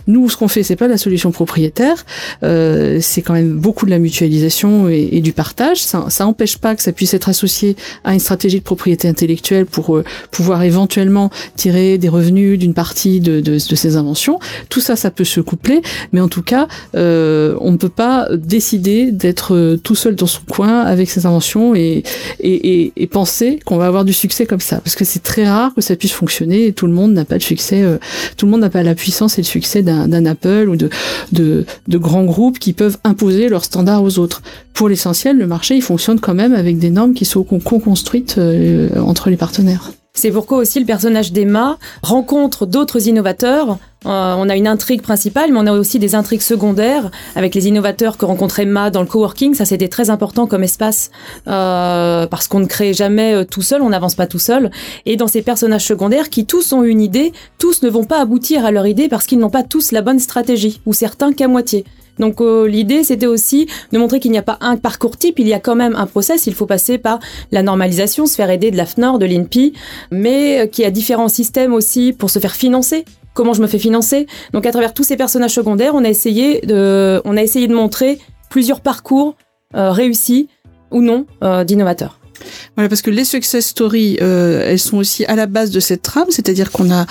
nous, 0.07 0.29
ce 0.29 0.35
qu'on 0.35 0.47
fait, 0.47 0.63
c'est 0.63 0.75
pas 0.75 0.87
la 0.87 0.97
solution 0.97 1.31
propriétaire, 1.31 2.05
c'est 2.41 3.21
quand 3.21 3.33
même 3.33 3.53
beaucoup 3.53 3.85
de 3.85 3.91
la 3.91 3.99
mutualisation 3.99 4.89
et, 4.89 5.21
du 5.21 5.33
partage. 5.33 5.77
Ça, 5.77 6.05
ça 6.09 6.25
empêche 6.25 6.57
pas 6.57 6.75
que 6.75 6.81
ça 6.81 6.91
puisse 6.91 7.13
être 7.13 7.29
associé 7.29 7.75
à 8.03 8.13
une 8.13 8.19
stratégie 8.19 8.59
de 8.59 8.63
propriété 8.63 9.07
intellectuelle 9.07 9.65
pour 9.65 10.01
pouvoir 10.31 10.63
éventuellement 10.63 11.29
tirer 11.55 11.97
des 11.97 12.09
revenus 12.09 12.57
d'une 12.57 12.73
partie 12.73 13.19
de, 13.19 13.39
de, 13.39 13.53
de, 13.53 13.75
ces 13.75 13.95
inventions. 13.95 14.39
Tout 14.69 14.81
ça, 14.81 14.95
ça 14.95 15.11
peut 15.11 15.23
se 15.23 15.39
coupler, 15.39 15.81
mais 16.11 16.21
en 16.21 16.27
tout 16.27 16.43
cas, 16.43 16.67
on 16.93 17.71
ne 17.71 17.77
peut 17.77 17.89
pas 17.89 18.27
décider 18.53 19.11
d'être 19.11 19.55
euh, 19.55 19.77
tout 19.77 19.95
seul 19.95 20.13
dans 20.13 20.27
son 20.27 20.43
coin 20.47 20.81
avec 20.81 21.09
ses 21.09 21.25
inventions 21.25 21.73
et, 21.73 22.03
et, 22.39 22.93
et, 22.95 23.07
penser 23.07 23.59
qu'on 23.65 23.77
va 23.77 23.87
avoir 23.87 24.05
du 24.05 24.13
succès 24.13 24.45
comme 24.45 24.59
ça. 24.59 24.77
Parce 24.77 24.95
que 24.95 25.05
c'est 25.05 25.23
très 25.23 25.47
rare 25.47 25.73
que 25.73 25.81
ça 25.81 25.95
puisse 25.95 26.11
fonctionner 26.11 26.67
et 26.67 26.73
tout 26.73 26.85
le 26.85 26.93
monde 26.93 27.13
n'a 27.13 27.25
pas 27.25 27.39
de 27.39 27.43
succès, 27.43 27.81
euh, 27.81 27.97
tout 28.37 28.45
le 28.45 28.51
monde 28.51 28.61
n'a 28.61 28.69
pas 28.69 28.83
la 28.83 28.93
puissance 28.93 29.39
et 29.39 29.41
le 29.41 29.47
succès 29.47 29.81
d'un 29.81 30.25
Apple 30.27 30.67
ou 30.69 30.75
de, 30.75 30.89
de, 31.31 31.65
de 31.87 31.97
grands 31.97 32.25
groupes 32.25 32.59
qui 32.59 32.73
peuvent 32.73 32.99
imposer 33.03 33.49
leurs 33.49 33.65
standards 33.65 34.03
aux 34.03 34.19
autres. 34.19 34.43
Pour 34.75 34.87
l'essentiel, 34.87 35.39
le 35.39 35.47
marché, 35.47 35.75
il 35.75 35.81
fonctionne 35.81 36.19
quand 36.19 36.35
même 36.35 36.53
avec 36.53 36.77
des 36.77 36.91
normes 36.91 37.15
qui 37.15 37.25
sont 37.25 37.43
co-construites 37.43 38.35
euh, 38.37 38.89
entre 38.99 39.31
les 39.31 39.37
partenaires. 39.37 39.91
C'est 40.15 40.29
pourquoi 40.29 40.59
aussi 40.59 40.79
le 40.79 40.85
personnage 40.85 41.31
d'Emma 41.31 41.79
rencontre 42.03 42.67
d'autres 42.67 43.07
innovateurs. 43.07 43.79
Euh, 44.05 44.35
on 44.37 44.47
a 44.47 44.55
une 44.55 44.67
intrigue 44.67 45.01
principale, 45.01 45.51
mais 45.51 45.57
on 45.59 45.65
a 45.65 45.71
aussi 45.71 45.97
des 45.97 46.13
intrigues 46.13 46.43
secondaires 46.43 47.09
avec 47.35 47.55
les 47.55 47.67
innovateurs 47.67 48.17
que 48.17 48.25
rencontre 48.25 48.59
Emma 48.59 48.91
dans 48.91 49.01
le 49.01 49.07
coworking. 49.07 49.55
Ça, 49.55 49.65
c'était 49.65 49.87
très 49.87 50.11
important 50.11 50.45
comme 50.45 50.63
espace 50.63 51.09
euh, 51.47 52.27
parce 52.27 52.47
qu'on 52.47 52.59
ne 52.59 52.67
crée 52.67 52.93
jamais 52.93 53.33
euh, 53.33 53.43
tout 53.43 53.63
seul, 53.63 53.81
on 53.81 53.89
n'avance 53.89 54.13
pas 54.13 54.27
tout 54.27 54.39
seul. 54.39 54.69
Et 55.07 55.15
dans 55.15 55.27
ces 55.27 55.41
personnages 55.41 55.85
secondaires 55.85 56.29
qui 56.29 56.45
tous 56.45 56.73
ont 56.73 56.83
une 56.83 57.01
idée, 57.01 57.33
tous 57.57 57.81
ne 57.81 57.89
vont 57.89 58.03
pas 58.03 58.21
aboutir 58.21 58.65
à 58.65 58.71
leur 58.71 58.85
idée 58.85 59.07
parce 59.07 59.25
qu'ils 59.25 59.39
n'ont 59.39 59.49
pas 59.49 59.63
tous 59.63 59.91
la 59.91 60.03
bonne 60.03 60.19
stratégie, 60.19 60.79
ou 60.85 60.93
certains 60.93 61.33
qu'à 61.33 61.47
moitié. 61.47 61.85
Donc 62.19 62.41
euh, 62.41 62.67
l'idée, 62.67 63.03
c'était 63.03 63.25
aussi 63.25 63.67
de 63.91 63.97
montrer 63.97 64.19
qu'il 64.19 64.31
n'y 64.31 64.37
a 64.37 64.43
pas 64.43 64.57
un 64.61 64.77
parcours 64.77 65.17
type, 65.17 65.39
il 65.39 65.47
y 65.47 65.53
a 65.53 65.59
quand 65.59 65.75
même 65.75 65.95
un 65.95 66.05
process, 66.05 66.47
il 66.47 66.53
faut 66.53 66.65
passer 66.65 66.97
par 66.97 67.19
la 67.51 67.63
normalisation, 67.63 68.25
se 68.25 68.35
faire 68.35 68.49
aider 68.49 68.71
de 68.71 68.77
l'AFNOR, 68.77 69.19
de 69.19 69.25
l'INPI, 69.25 69.73
mais 70.11 70.61
euh, 70.61 70.67
qui 70.67 70.85
a 70.85 70.91
différents 70.91 71.29
systèmes 71.29 71.73
aussi 71.73 72.13
pour 72.13 72.29
se 72.29 72.39
faire 72.39 72.53
financer. 72.53 73.05
Comment 73.33 73.53
je 73.53 73.61
me 73.61 73.67
fais 73.67 73.79
financer? 73.79 74.27
Donc 74.53 74.65
à 74.65 74.71
travers 74.71 74.93
tous 74.93 75.03
ces 75.03 75.17
personnages 75.17 75.53
secondaires, 75.53 75.95
on 75.95 76.03
a 76.03 76.09
essayé 76.09 76.61
de, 76.61 77.21
on 77.25 77.35
a 77.35 77.41
essayé 77.41 77.67
de 77.67 77.73
montrer 77.73 78.19
plusieurs 78.49 78.81
parcours 78.81 79.35
euh, 79.75 79.91
réussis 79.91 80.49
ou 80.91 81.01
non 81.01 81.25
d'innovateurs. 81.65 82.22
Voilà, 82.75 82.89
parce 82.89 83.01
que 83.01 83.11
les 83.11 83.25
success 83.25 83.67
stories, 83.67 84.17
euh, 84.21 84.63
elles 84.65 84.79
sont 84.79 84.97
aussi 84.97 85.25
à 85.25 85.35
la 85.35 85.45
base 85.45 85.71
de 85.71 85.79
cette 85.79 86.01
trame, 86.01 86.27
c'est-à-dire 86.29 86.71
qu'on 86.71 86.91
a, 86.91 87.05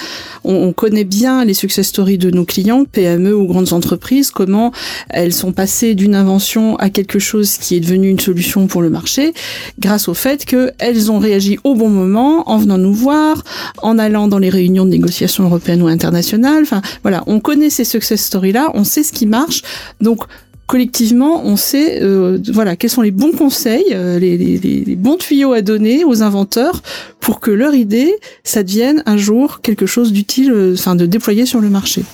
on, 0.45 0.73
connaît 0.73 1.05
bien 1.05 1.45
les 1.45 1.55
success 1.55 1.87
stories 1.87 2.18
de 2.18 2.31
nos 2.31 2.45
clients, 2.45 2.85
PME 2.85 3.35
ou 3.35 3.47
grandes 3.47 3.73
entreprises, 3.73 4.31
comment 4.31 4.73
elles 5.11 5.33
sont 5.33 5.53
passées 5.53 5.95
d'une 5.95 6.14
invention 6.14 6.77
à 6.77 6.90
quelque 6.90 7.18
chose 7.18 7.59
qui 7.59 7.77
est 7.77 7.81
devenu 7.81 8.09
une 8.09 8.21
solution 8.21 8.66
pour 8.66 8.83
le 8.83 8.90
marché, 8.90 9.35
grâce 9.79 10.09
au 10.09 10.14
fait 10.14 10.45
qu'elles 10.45 11.11
ont 11.11 11.18
réagi 11.18 11.59
au 11.64 11.75
bon 11.75 11.88
moment, 11.88 12.49
en 12.51 12.59
venant 12.59 12.79
nous 12.79 12.95
voir, 12.95 13.45
en 13.79 13.99
allant 13.99 14.29
dans 14.29 14.38
les 14.38 14.51
réunions 14.51 14.85
de 14.85 14.90
négociation 14.90 15.45
européennes 15.45 15.83
ou 15.83 15.88
internationales. 15.88 16.62
Enfin, 16.62 16.83
voilà, 17.03 17.23
on 17.27 17.40
connaît 17.40 17.71
ces 17.71 17.85
success 17.85 18.25
stories-là, 18.25 18.71
on 18.75 18.85
sait 18.85 19.03
ce 19.03 19.12
qui 19.12 19.27
marche, 19.27 19.62
donc 20.01 20.25
collectivement, 20.66 21.44
on 21.44 21.57
sait 21.57 22.03
euh, 22.03 22.38
voilà 22.53 22.77
quels 22.77 22.90
sont 22.90 23.03
les 23.03 23.11
bons 23.11 23.33
conseils, 23.33 23.87
euh, 23.92 24.18
les, 24.18 24.96
bons 24.96 25.16
tuyaux 25.16 25.53
à 25.53 25.62
donner 25.62 26.05
aux 26.05 26.22
inventeurs 26.22 26.83
pour 27.20 27.40
que 27.40 27.51
leur 27.51 27.75
idée, 27.75 28.14
ça 28.44 28.62
devienne 28.62 29.03
un 29.07 29.16
jour 29.16 29.61
quelque 29.61 29.87
chose 29.87 30.12
d'utile, 30.12 30.53
euh, 30.53 30.75
enfin 30.75 30.94
de 30.94 31.07
déployer 31.07 31.46
sur 31.46 31.61
le 31.61 31.68
marché. 31.68 32.05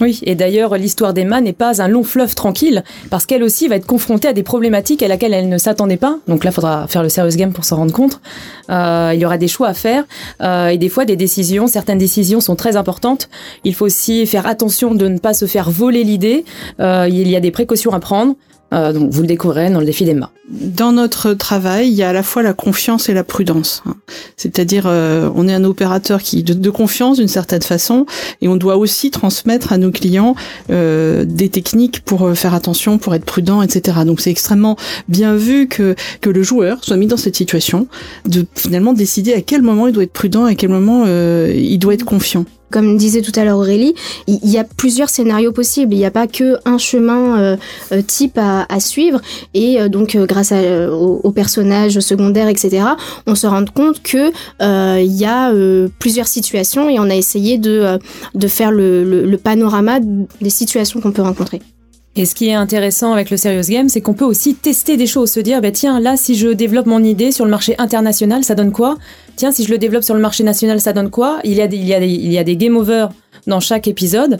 Oui, 0.00 0.20
et 0.22 0.34
d'ailleurs, 0.34 0.76
l'histoire 0.76 1.12
d'Emma 1.12 1.40
n'est 1.40 1.52
pas 1.52 1.82
un 1.82 1.88
long 1.88 2.02
fleuve 2.02 2.34
tranquille, 2.34 2.82
parce 3.10 3.26
qu'elle 3.26 3.42
aussi 3.42 3.68
va 3.68 3.76
être 3.76 3.86
confrontée 3.86 4.26
à 4.26 4.32
des 4.32 4.42
problématiques 4.42 5.02
à 5.02 5.08
laquelle 5.08 5.34
elle 5.34 5.48
ne 5.48 5.58
s'attendait 5.58 5.98
pas. 5.98 6.18
Donc 6.28 6.44
là, 6.44 6.50
il 6.50 6.54
faudra 6.54 6.88
faire 6.88 7.02
le 7.02 7.10
serious 7.10 7.36
game 7.36 7.52
pour 7.52 7.64
s'en 7.64 7.76
rendre 7.76 7.92
compte. 7.92 8.20
Euh, 8.70 9.10
il 9.14 9.20
y 9.20 9.26
aura 9.26 9.36
des 9.36 9.48
choix 9.48 9.68
à 9.68 9.74
faire, 9.74 10.04
euh, 10.40 10.68
et 10.68 10.78
des 10.78 10.88
fois 10.88 11.04
des 11.04 11.16
décisions. 11.16 11.66
Certaines 11.66 11.98
décisions 11.98 12.40
sont 12.40 12.56
très 12.56 12.76
importantes. 12.76 13.28
Il 13.64 13.74
faut 13.74 13.84
aussi 13.84 14.26
faire 14.26 14.46
attention 14.46 14.94
de 14.94 15.08
ne 15.08 15.18
pas 15.18 15.34
se 15.34 15.44
faire 15.44 15.70
voler 15.70 16.04
l'idée. 16.04 16.44
Euh, 16.80 17.06
il 17.08 17.28
y 17.28 17.36
a 17.36 17.40
des 17.40 17.50
précautions 17.50 17.92
à 17.92 18.00
prendre. 18.00 18.34
Euh, 18.72 18.92
donc 18.92 19.10
vous 19.10 19.20
le 19.20 19.26
découvrez 19.26 19.70
dans 19.70 19.80
le 19.80 19.86
défi 19.86 20.04
d'Emma. 20.04 20.30
Dans 20.48 20.92
notre 20.92 21.34
travail, 21.34 21.88
il 21.88 21.94
y 21.94 22.02
a 22.02 22.08
à 22.08 22.12
la 22.12 22.22
fois 22.22 22.42
la 22.42 22.52
confiance 22.52 23.08
et 23.08 23.14
la 23.14 23.24
prudence. 23.24 23.82
hein. 23.86 23.96
C'est-à-dire, 24.36 24.84
euh, 24.86 25.30
on 25.34 25.48
est 25.48 25.54
un 25.54 25.64
opérateur 25.64 26.20
qui 26.22 26.42
de, 26.42 26.54
de 26.54 26.70
confiance 26.70 27.18
d'une 27.18 27.28
certaine 27.28 27.62
façon, 27.62 28.06
et 28.40 28.48
on 28.48 28.56
doit 28.56 28.76
aussi 28.76 29.10
transmettre 29.10 29.72
à 29.72 29.78
nos 29.78 29.90
clients 29.90 30.34
euh, 30.70 31.24
des 31.24 31.48
techniques 31.48 32.00
pour 32.02 32.26
euh, 32.26 32.34
faire 32.34 32.54
attention, 32.54 32.98
pour 32.98 33.14
être 33.14 33.24
prudent, 33.24 33.62
etc. 33.62 33.98
Donc 34.04 34.20
c'est 34.20 34.30
extrêmement 34.30 34.76
bien 35.08 35.34
vu 35.36 35.68
que 35.68 35.94
que 36.20 36.30
le 36.30 36.42
joueur 36.42 36.78
soit 36.82 36.96
mis 36.96 37.06
dans 37.06 37.16
cette 37.16 37.36
situation 37.36 37.86
de 38.26 38.46
finalement 38.54 38.92
décider 38.92 39.32
à 39.34 39.42
quel 39.42 39.62
moment 39.62 39.86
il 39.86 39.92
doit 39.92 40.04
être 40.04 40.12
prudent, 40.12 40.44
à 40.44 40.54
quel 40.54 40.70
moment 40.70 41.04
euh, 41.06 41.52
il 41.54 41.78
doit 41.78 41.94
être 41.94 42.04
confiant. 42.04 42.44
Comme 42.72 42.96
disait 42.96 43.22
tout 43.22 43.32
à 43.36 43.44
l'heure 43.44 43.58
Aurélie, 43.58 43.94
il 44.26 44.48
y 44.48 44.58
a 44.58 44.64
plusieurs 44.64 45.10
scénarios 45.10 45.52
possibles. 45.52 45.94
Il 45.94 45.98
n'y 45.98 46.06
a 46.06 46.10
pas 46.10 46.26
que 46.26 46.56
un 46.64 46.78
chemin 46.78 47.38
euh, 47.38 47.56
euh, 47.92 48.02
type 48.02 48.38
à, 48.38 48.80
suivre. 48.80 49.20
Et 49.54 49.80
euh, 49.80 49.88
donc, 49.88 50.16
grâce 50.16 50.52
aux, 50.52 51.32
personnages 51.32 52.00
secondaires, 52.00 52.48
etc., 52.48 52.84
on 53.26 53.34
se 53.34 53.46
rend 53.46 53.64
compte 53.72 54.02
que 54.02 54.32
il 55.00 55.12
y 55.12 55.24
a 55.24 55.52
plusieurs 55.98 56.26
situations 56.26 56.88
et 56.88 56.98
on 56.98 57.08
a 57.10 57.14
essayé 57.14 57.58
de, 57.58 57.98
faire 58.48 58.72
le 58.72 59.36
panorama 59.36 60.00
des 60.00 60.50
situations 60.50 61.00
qu'on 61.00 61.12
peut 61.12 61.22
rencontrer. 61.22 61.60
Et 62.14 62.26
ce 62.26 62.34
qui 62.34 62.48
est 62.48 62.54
intéressant 62.54 63.14
avec 63.14 63.30
le 63.30 63.38
Serious 63.38 63.68
Game, 63.68 63.88
c'est 63.88 64.02
qu'on 64.02 64.12
peut 64.12 64.26
aussi 64.26 64.54
tester 64.54 64.98
des 64.98 65.06
choses, 65.06 65.30
se 65.30 65.40
dire, 65.40 65.62
bah, 65.62 65.70
tiens, 65.70 65.98
là, 65.98 66.18
si 66.18 66.34
je 66.34 66.48
développe 66.48 66.84
mon 66.84 67.02
idée 67.02 67.32
sur 67.32 67.46
le 67.46 67.50
marché 67.50 67.74
international, 67.78 68.44
ça 68.44 68.54
donne 68.54 68.70
quoi? 68.70 68.98
Tiens, 69.36 69.50
si 69.50 69.64
je 69.64 69.70
le 69.70 69.78
développe 69.78 70.04
sur 70.04 70.14
le 70.14 70.20
marché 70.20 70.44
national, 70.44 70.78
ça 70.78 70.92
donne 70.92 71.08
quoi? 71.08 71.38
Il 71.44 71.54
y, 71.54 71.62
a 71.62 71.68
des, 71.68 71.78
il, 71.78 71.86
y 71.86 71.94
a 71.94 72.00
des, 72.00 72.08
il 72.08 72.30
y 72.30 72.36
a 72.36 72.44
des 72.44 72.56
game 72.56 72.76
over 72.76 73.06
dans 73.46 73.60
chaque 73.60 73.88
épisode. 73.88 74.38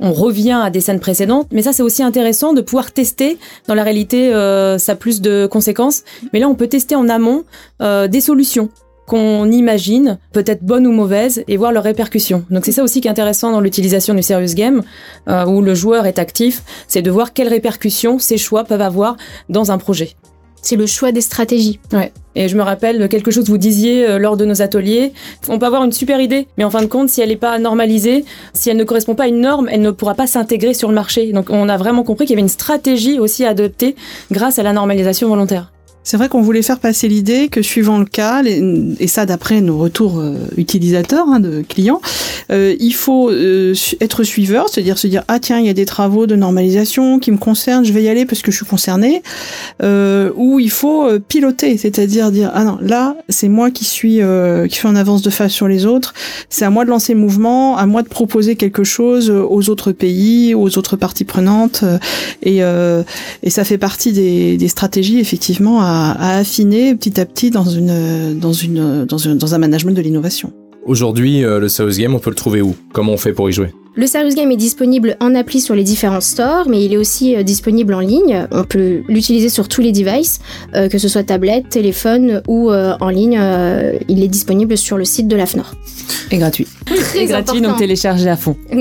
On 0.00 0.12
revient 0.12 0.60
à 0.62 0.68
des 0.68 0.82
scènes 0.82 1.00
précédentes, 1.00 1.48
mais 1.50 1.62
ça, 1.62 1.72
c'est 1.72 1.82
aussi 1.82 2.02
intéressant 2.02 2.52
de 2.52 2.60
pouvoir 2.60 2.92
tester. 2.92 3.38
Dans 3.68 3.74
la 3.74 3.84
réalité, 3.84 4.34
euh, 4.34 4.76
ça 4.76 4.92
a 4.92 4.94
plus 4.94 5.22
de 5.22 5.48
conséquences. 5.50 6.02
Mais 6.34 6.40
là, 6.40 6.48
on 6.50 6.54
peut 6.54 6.68
tester 6.68 6.94
en 6.94 7.08
amont 7.08 7.44
euh, 7.80 8.06
des 8.06 8.20
solutions 8.20 8.68
qu'on 9.06 9.50
imagine, 9.50 10.18
peut-être 10.32 10.62
bonnes 10.62 10.86
ou 10.86 10.92
mauvaises, 10.92 11.44
et 11.48 11.56
voir 11.56 11.72
leurs 11.72 11.84
répercussions. 11.84 12.44
Donc 12.50 12.64
c'est 12.64 12.72
ça 12.72 12.82
aussi 12.82 13.00
qui 13.00 13.08
est 13.08 13.10
intéressant 13.10 13.52
dans 13.52 13.60
l'utilisation 13.60 14.14
du 14.14 14.22
serious 14.22 14.54
game, 14.54 14.82
euh, 15.28 15.44
où 15.46 15.60
le 15.60 15.74
joueur 15.74 16.06
est 16.06 16.18
actif, 16.18 16.62
c'est 16.88 17.02
de 17.02 17.10
voir 17.10 17.32
quelles 17.32 17.48
répercussions 17.48 18.18
ses 18.18 18.38
choix 18.38 18.64
peuvent 18.64 18.80
avoir 18.80 19.16
dans 19.48 19.70
un 19.70 19.78
projet. 19.78 20.14
C'est 20.62 20.76
le 20.76 20.86
choix 20.86 21.12
des 21.12 21.20
stratégies. 21.20 21.78
Ouais. 21.92 22.10
Et 22.34 22.48
je 22.48 22.56
me 22.56 22.62
rappelle 22.62 22.98
de 22.98 23.06
quelque 23.06 23.30
chose 23.30 23.44
que 23.44 23.50
vous 23.50 23.58
disiez 23.58 24.08
euh, 24.08 24.18
lors 24.18 24.38
de 24.38 24.46
nos 24.46 24.62
ateliers. 24.62 25.12
On 25.50 25.58
peut 25.58 25.66
avoir 25.66 25.84
une 25.84 25.92
super 25.92 26.20
idée, 26.22 26.48
mais 26.56 26.64
en 26.64 26.70
fin 26.70 26.80
de 26.80 26.86
compte, 26.86 27.10
si 27.10 27.20
elle 27.20 27.28
n'est 27.28 27.36
pas 27.36 27.58
normalisée, 27.58 28.24
si 28.54 28.70
elle 28.70 28.78
ne 28.78 28.84
correspond 28.84 29.14
pas 29.14 29.24
à 29.24 29.28
une 29.28 29.42
norme, 29.42 29.68
elle 29.70 29.82
ne 29.82 29.90
pourra 29.90 30.14
pas 30.14 30.26
s'intégrer 30.26 30.72
sur 30.72 30.88
le 30.88 30.94
marché. 30.94 31.32
Donc 31.32 31.50
on 31.50 31.68
a 31.68 31.76
vraiment 31.76 32.02
compris 32.02 32.24
qu'il 32.24 32.32
y 32.32 32.36
avait 32.36 32.42
une 32.42 32.48
stratégie 32.48 33.18
aussi 33.18 33.44
à 33.44 33.50
adopter 33.50 33.94
grâce 34.32 34.58
à 34.58 34.62
la 34.62 34.72
normalisation 34.72 35.28
volontaire. 35.28 35.73
C'est 36.04 36.18
vrai 36.18 36.28
qu'on 36.28 36.42
voulait 36.42 36.62
faire 36.62 36.78
passer 36.78 37.08
l'idée 37.08 37.48
que 37.48 37.62
suivant 37.62 37.98
le 37.98 38.04
cas, 38.04 38.42
et 38.44 39.06
ça 39.06 39.24
d'après 39.24 39.62
nos 39.62 39.78
retours 39.78 40.20
euh, 40.20 40.36
utilisateurs 40.58 41.26
hein, 41.28 41.40
de 41.40 41.64
clients, 41.66 42.00
euh, 42.50 42.74
il 42.78 42.92
faut 42.92 43.30
euh, 43.30 43.74
être 44.00 44.22
suiveur, 44.22 44.68
c'est-à-dire 44.68 44.98
se 44.98 45.06
dire 45.06 45.24
ah 45.28 45.38
tiens 45.38 45.58
il 45.58 45.66
y 45.66 45.70
a 45.70 45.74
des 45.74 45.86
travaux 45.86 46.26
de 46.26 46.36
normalisation 46.36 47.18
qui 47.18 47.30
me 47.30 47.38
concernent, 47.38 47.86
je 47.86 47.92
vais 47.92 48.02
y 48.02 48.08
aller 48.08 48.26
parce 48.26 48.42
que 48.42 48.50
je 48.50 48.56
suis 48.56 48.66
concerné, 48.66 49.22
euh, 49.82 50.30
ou 50.36 50.60
il 50.60 50.70
faut 50.70 51.06
euh, 51.06 51.18
piloter, 51.18 51.78
c'est-à-dire 51.78 52.30
dire 52.30 52.50
ah 52.52 52.64
non 52.64 52.78
là 52.82 53.16
c'est 53.30 53.48
moi 53.48 53.70
qui 53.70 53.84
suis 53.84 54.20
qui 54.68 54.76
suis 54.76 54.88
en 54.88 54.96
avance 54.96 55.22
de 55.22 55.30
phase 55.30 55.52
sur 55.52 55.68
les 55.68 55.86
autres, 55.86 56.12
c'est 56.50 56.66
à 56.66 56.70
moi 56.70 56.84
de 56.84 56.90
lancer 56.90 57.14
le 57.14 57.20
mouvement, 57.20 57.78
à 57.78 57.86
moi 57.86 58.02
de 58.02 58.08
proposer 58.08 58.56
quelque 58.56 58.84
chose 58.84 59.30
aux 59.30 59.70
autres 59.70 59.92
pays, 59.92 60.54
aux 60.54 60.76
autres 60.78 60.96
parties 60.96 61.24
prenantes, 61.24 61.84
et 62.42 62.58
et 62.58 63.50
ça 63.50 63.64
fait 63.64 63.78
partie 63.78 64.12
des, 64.12 64.56
des 64.56 64.68
stratégies 64.68 65.18
effectivement 65.18 65.80
à, 65.82 65.93
à 66.12 66.38
affiner 66.38 66.94
petit 66.94 67.20
à 67.20 67.24
petit 67.26 67.50
dans 67.50 67.64
une 67.64 68.38
dans 68.38 68.52
une 68.52 69.04
dans, 69.04 69.18
une, 69.18 69.36
dans 69.38 69.54
un 69.54 69.58
management 69.58 69.92
de 69.94 70.02
l'innovation. 70.02 70.52
Aujourd'hui, 70.86 71.42
euh, 71.44 71.58
le 71.60 71.68
Serious 71.70 71.96
Game, 71.98 72.14
on 72.14 72.18
peut 72.18 72.28
le 72.30 72.36
trouver 72.36 72.60
où? 72.60 72.74
Comment 72.92 73.12
on 73.12 73.16
fait 73.16 73.32
pour 73.32 73.48
y 73.48 73.52
jouer? 73.52 73.72
Le 73.96 74.06
Serious 74.06 74.34
Game 74.34 74.50
est 74.50 74.56
disponible 74.56 75.16
en 75.20 75.34
appli 75.34 75.60
sur 75.60 75.74
les 75.74 75.82
différents 75.84 76.20
stores, 76.20 76.66
mais 76.68 76.84
il 76.84 76.92
est 76.92 76.96
aussi 76.98 77.36
euh, 77.36 77.42
disponible 77.42 77.94
en 77.94 78.00
ligne. 78.00 78.46
On 78.50 78.64
peut 78.64 79.02
l'utiliser 79.08 79.48
sur 79.48 79.66
tous 79.68 79.80
les 79.80 79.92
devices, 79.92 80.40
euh, 80.74 80.88
que 80.88 80.98
ce 80.98 81.08
soit 81.08 81.22
tablette, 81.22 81.70
téléphone 81.70 82.42
ou 82.48 82.70
euh, 82.70 82.94
en 83.00 83.08
ligne. 83.08 83.38
euh, 83.40 83.92
il 84.08 84.22
est 84.22 84.28
disponible 84.28 84.76
sur 84.76 84.98
le 84.98 85.04
site 85.06 85.26
de 85.28 85.36
l'AFNOR. 85.36 85.72
Et 86.30 86.36
gratuit. 86.36 86.66
Très 86.84 87.20
Et 87.22 87.26
gratuit, 87.26 87.60
donc 87.60 87.64
important. 87.66 87.78
téléchargé 87.78 88.28
à 88.28 88.36
fond. 88.36 88.56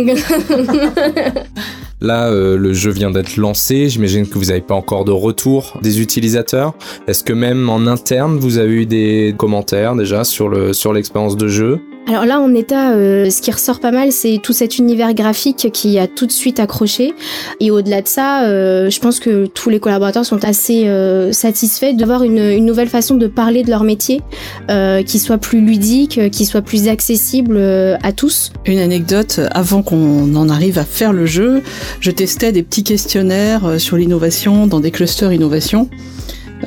Là, 2.02 2.30
euh, 2.30 2.58
le 2.58 2.74
jeu 2.74 2.92
vient 2.92 3.12
d'être 3.12 3.38
lancé. 3.38 3.90
J'imagine 3.90 4.28
que 4.28 4.38
vous 4.38 4.46
n'avez 4.46 4.62
pas 4.62 4.76
encore 4.76 5.06
de 5.06 5.12
retour 5.12 5.80
des 5.82 6.02
utilisateurs. 6.02 6.74
Est-ce 7.08 7.24
que 7.24 7.34
même 7.34 7.70
en 7.70 7.88
interne, 7.88 8.38
vous 8.38 8.58
avez 8.58 8.74
eu 8.74 8.86
des 8.86 9.34
commentaires 9.38 9.96
déjà 9.96 10.24
sur 10.24 10.50
le 10.50 10.74
sur 10.74 10.94
l'expérience 10.94 11.38
de 11.38 11.48
jeu? 11.48 11.80
Alors 12.06 12.26
là, 12.26 12.42
en 12.42 12.54
état, 12.54 12.92
euh, 12.92 13.30
ce 13.30 13.42
qui 13.42 13.50
ressort 13.50 13.80
pas 13.80 13.92
mal, 13.92 14.12
c'est 14.12 14.39
tout 14.44 14.52
cet 14.52 14.78
univers 14.78 15.13
graphique 15.13 15.70
qui 15.72 15.98
a 15.98 16.08
tout 16.08 16.26
de 16.26 16.32
suite 16.32 16.60
accroché. 16.60 17.13
Et 17.62 17.72
au-delà 17.72 18.02
de 18.02 18.08
ça, 18.08 18.44
euh, 18.44 18.89
je 18.89 19.00
pense 19.00 19.22
que 19.22 19.46
tous 19.46 19.70
les 19.70 19.80
collaborateurs 19.80 20.26
sont 20.26 20.44
assez 20.44 20.88
euh, 20.88 21.32
satisfaits 21.32 21.94
d'avoir 21.94 22.24
une, 22.24 22.39
une 22.39 22.66
nouvelle 22.66 22.89
façon 22.89 23.16
de 23.16 23.28
parler 23.28 23.63
de 23.63 23.70
leur 23.70 23.86
métier, 23.86 24.22
euh, 24.70 25.02
qui 25.02 25.18
soit 25.18 25.38
plus 25.38 25.62
ludique, 25.62 26.30
qui 26.30 26.46
soit 26.46 26.62
plus 26.62 26.89
accessible 26.89 27.56
euh, 27.58 27.96
à 28.04 28.12
tous. 28.12 28.52
Une 28.66 28.80
anecdote, 28.80 29.39
avant 29.52 29.82
qu'on 29.82 30.36
en 30.36 30.50
arrive 30.50 30.80
à 30.80 30.86
faire 30.86 31.13
le 31.13 31.26
jeu, 31.26 31.62
je 32.02 32.12
testais 32.12 32.52
des 32.52 32.63
petits 32.63 32.84
questionnaires 32.84 33.66
euh, 33.66 33.78
sur 33.78 33.96
l'innovation 33.96 34.68
dans 34.68 34.82
des 34.82 34.92
clusters 34.92 35.32
innovation. 35.32 35.89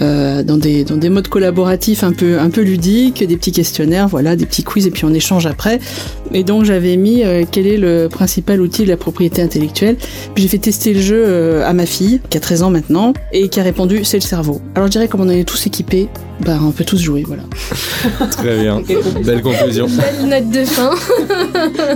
Euh, 0.03 0.43
dans 0.43 0.57
des 0.57 0.85
dans 0.85 0.97
des 0.97 1.09
modes 1.09 1.29
collaboratifs 1.29 2.05
un 2.05 2.13
peu 2.13 2.39
un 2.39 2.51
peu 2.51 2.63
ludiques, 2.63 3.27
des 3.27 3.37
petits 3.37 3.53
questionnaires, 3.53 4.09
voilà, 4.09 4.37
des 4.37 4.47
petits 4.47 4.63
quiz 4.63 4.87
et 4.87 4.91
puis 4.91 5.05
on 5.05 5.15
échange 5.15 5.47
après. 5.47 5.79
Et 6.33 6.45
donc 6.45 6.65
j'avais 6.65 6.97
mis 6.97 7.25
euh, 7.25 7.45
quel 7.51 7.67
est 7.67 7.77
le 7.77 8.09
principal 8.09 8.61
outil 8.61 8.85
de 8.85 8.89
la 8.89 8.97
propriété 8.97 9.43
intellectuelle. 9.43 9.97
Puis 10.35 10.43
j'ai 10.43 10.49
fait 10.49 10.59
tester 10.59 10.93
le 10.93 11.01
jeu 11.01 11.23
euh, 11.27 11.67
à 11.67 11.73
ma 11.73 11.87
fille 11.87 12.21
qui 12.29 12.37
a 12.37 12.41
13 12.41 12.63
ans 12.65 12.71
maintenant 12.71 13.13
et 13.33 13.49
qui 13.49 13.61
a 13.61 13.63
répondu 13.63 14.05
c'est 14.05 14.19
le 14.19 14.23
cerveau. 14.23 14.61
Alors 14.75 14.87
je 14.87 14.93
dirais 14.93 15.09
comme 15.09 15.21
on 15.21 15.29
est 15.29 15.45
tous 15.45 15.67
équipés, 15.67 16.09
bah 16.41 16.59
on 16.63 16.73
peut 16.73 16.85
tous 16.85 16.99
jouer, 16.99 17.25
voilà. 17.27 17.45
Très 18.33 18.61
bien. 18.61 18.83
Belle 19.25 19.43
conclusion. 19.43 19.87
Belle 19.87 20.29
note 20.29 20.51
de 20.51 20.65
fin. 20.65 20.91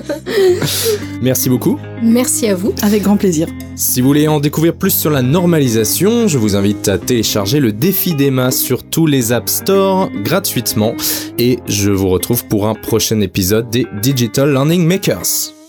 Merci 1.22 1.48
beaucoup. 1.48 1.78
Merci 2.02 2.48
à 2.48 2.54
vous. 2.54 2.72
Avec 2.82 3.02
grand 3.02 3.16
plaisir. 3.16 3.48
Si 3.76 4.00
vous 4.00 4.08
voulez 4.08 4.28
en 4.28 4.40
découvrir 4.40 4.74
plus 4.74 4.90
sur 4.90 5.10
la 5.10 5.22
normalisation, 5.22 6.28
je 6.28 6.38
vous 6.38 6.56
invite 6.56 6.88
à 6.88 6.98
télécharger 6.98 7.60
le 7.60 7.72
défi 7.72 8.14
d'Emma 8.14 8.50
sur 8.50 8.84
tous 8.84 9.06
les 9.06 9.32
App 9.32 9.48
Store 9.48 10.10
gratuitement. 10.24 10.94
Et 11.38 11.58
je 11.66 11.90
vous 11.90 12.08
retrouve 12.08 12.46
pour 12.46 12.66
un 12.66 12.74
prochain 12.74 13.20
épisode 13.20 13.70
des 13.70 13.86
Digital 14.02 14.50
Learning 14.52 14.86
Makers. 14.86 15.59